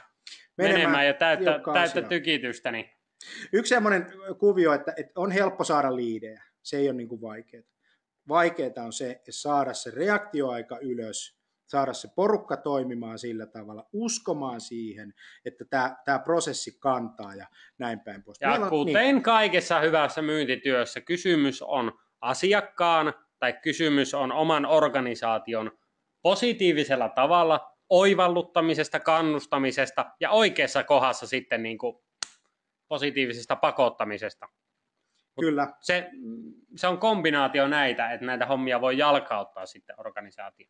[0.58, 2.72] menemään, menemään ja täyttä, täyttä tykitystä.
[2.72, 2.90] Niin.
[3.54, 4.08] Yksi sellainen
[4.40, 7.64] kuvio, että, että on helppo saada liidejä, se ei ole niin vaikeaa.
[8.28, 14.62] Vaikeaa on se, että saada se reaktioaika ylös, saada se porukka toimimaan sillä tavalla, uskomaan
[14.62, 15.14] siihen,
[15.46, 17.48] että tämä, tämä prosessi kantaa ja
[17.78, 18.42] näin päin pois.
[18.42, 19.24] Ja on, kuten niin.
[19.24, 21.92] kaikessa hyvässä myyntityössä, kysymys on
[22.22, 25.72] asiakkaan tai kysymys on oman organisaation
[26.22, 31.98] positiivisella tavalla oivalluttamisesta, kannustamisesta ja oikeassa kohdassa sitten niin kuin
[32.88, 34.48] positiivisesta pakottamisesta.
[35.36, 35.74] Mut Kyllä.
[35.82, 36.10] Se,
[36.76, 40.68] se on kombinaatio näitä, että näitä hommia voi jalkauttaa sitten organisaatio.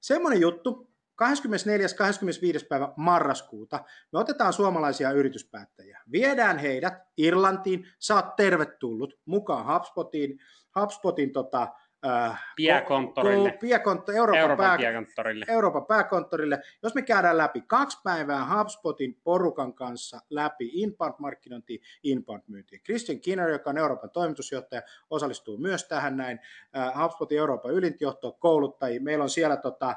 [0.00, 1.88] Semmoinen juttu, 24.
[1.96, 2.66] 25.
[2.66, 6.00] päivä marraskuuta me otetaan suomalaisia yrityspäättäjiä.
[6.12, 10.38] Viedään heidät Irlantiin, saat tervetullut mukaan HubSpotin,
[10.80, 11.68] HubSpotin tota,
[12.06, 13.58] Äh, Piakonttorille.
[13.60, 15.44] Piakontto, Euroopan, Euroopan, pää, piakonttorille.
[15.48, 16.58] Euroopan pääkonttorille.
[16.82, 22.78] Jos me käydään läpi kaksi päivää HubSpotin porukan kanssa läpi inbound-markkinointi, inbound-myynti.
[22.78, 26.40] Christian Kinner, joka on Euroopan toimitusjohtaja, osallistuu myös tähän näin.
[26.76, 29.00] Äh, HubSpotin Euroopan ylintijohto, kouluttajia.
[29.00, 29.96] Meillä on siellä tota,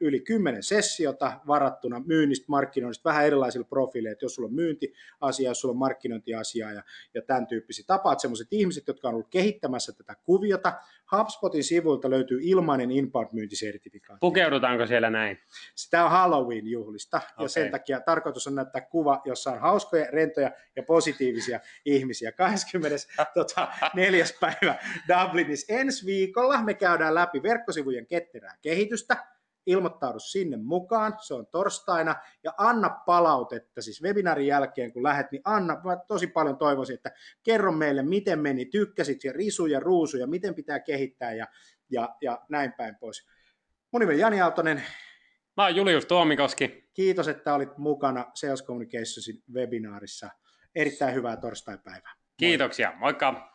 [0.00, 5.72] yli 10 sessiota varattuna myynnistä, markkinoinnista, vähän erilaisilla profiileilla, jos sulla on myyntiasia, jos sulla
[5.72, 6.82] on markkinointiasiaa ja,
[7.14, 7.84] ja tämän tyyppisiä.
[7.86, 10.72] Tapaat sellaiset ihmiset, jotka on ollut kehittämässä tätä kuviota.
[11.12, 14.20] HubSpotin sivuilta löytyy ilmainen inbound-myyntisertifikaatti.
[14.20, 15.38] Pukeudutaanko siellä näin?
[15.74, 17.44] Sitä on Halloween-juhlista okay.
[17.44, 22.32] ja sen takia tarkoitus on näyttää kuva, jossa on hauskoja, rentoja ja positiivisia ihmisiä.
[22.32, 22.98] 24.
[23.34, 23.68] tota,
[24.40, 24.78] päivä
[25.08, 29.33] Dublinissa ensi viikolla me käydään läpi verkkosivujen ketterää kehitystä,
[29.66, 35.42] ilmoittaudu sinne mukaan, se on torstaina, ja anna palautetta, siis webinaarin jälkeen kun lähet, niin
[35.44, 37.10] anna, mä tosi paljon toivoisin, että
[37.42, 41.46] kerro meille, miten meni, tykkäsit ja risuja, ruusuja, miten pitää kehittää ja,
[41.90, 43.28] ja, ja näin päin pois.
[43.92, 44.82] Mun nimi on Jani Aaltonen.
[45.56, 46.90] Mä oon Julius Tuomikoski.
[46.94, 50.30] Kiitos, että olit mukana Sales Communicationsin webinaarissa.
[50.74, 52.12] Erittäin hyvää torstaipäivää.
[52.36, 53.53] Kiitoksia, moikka!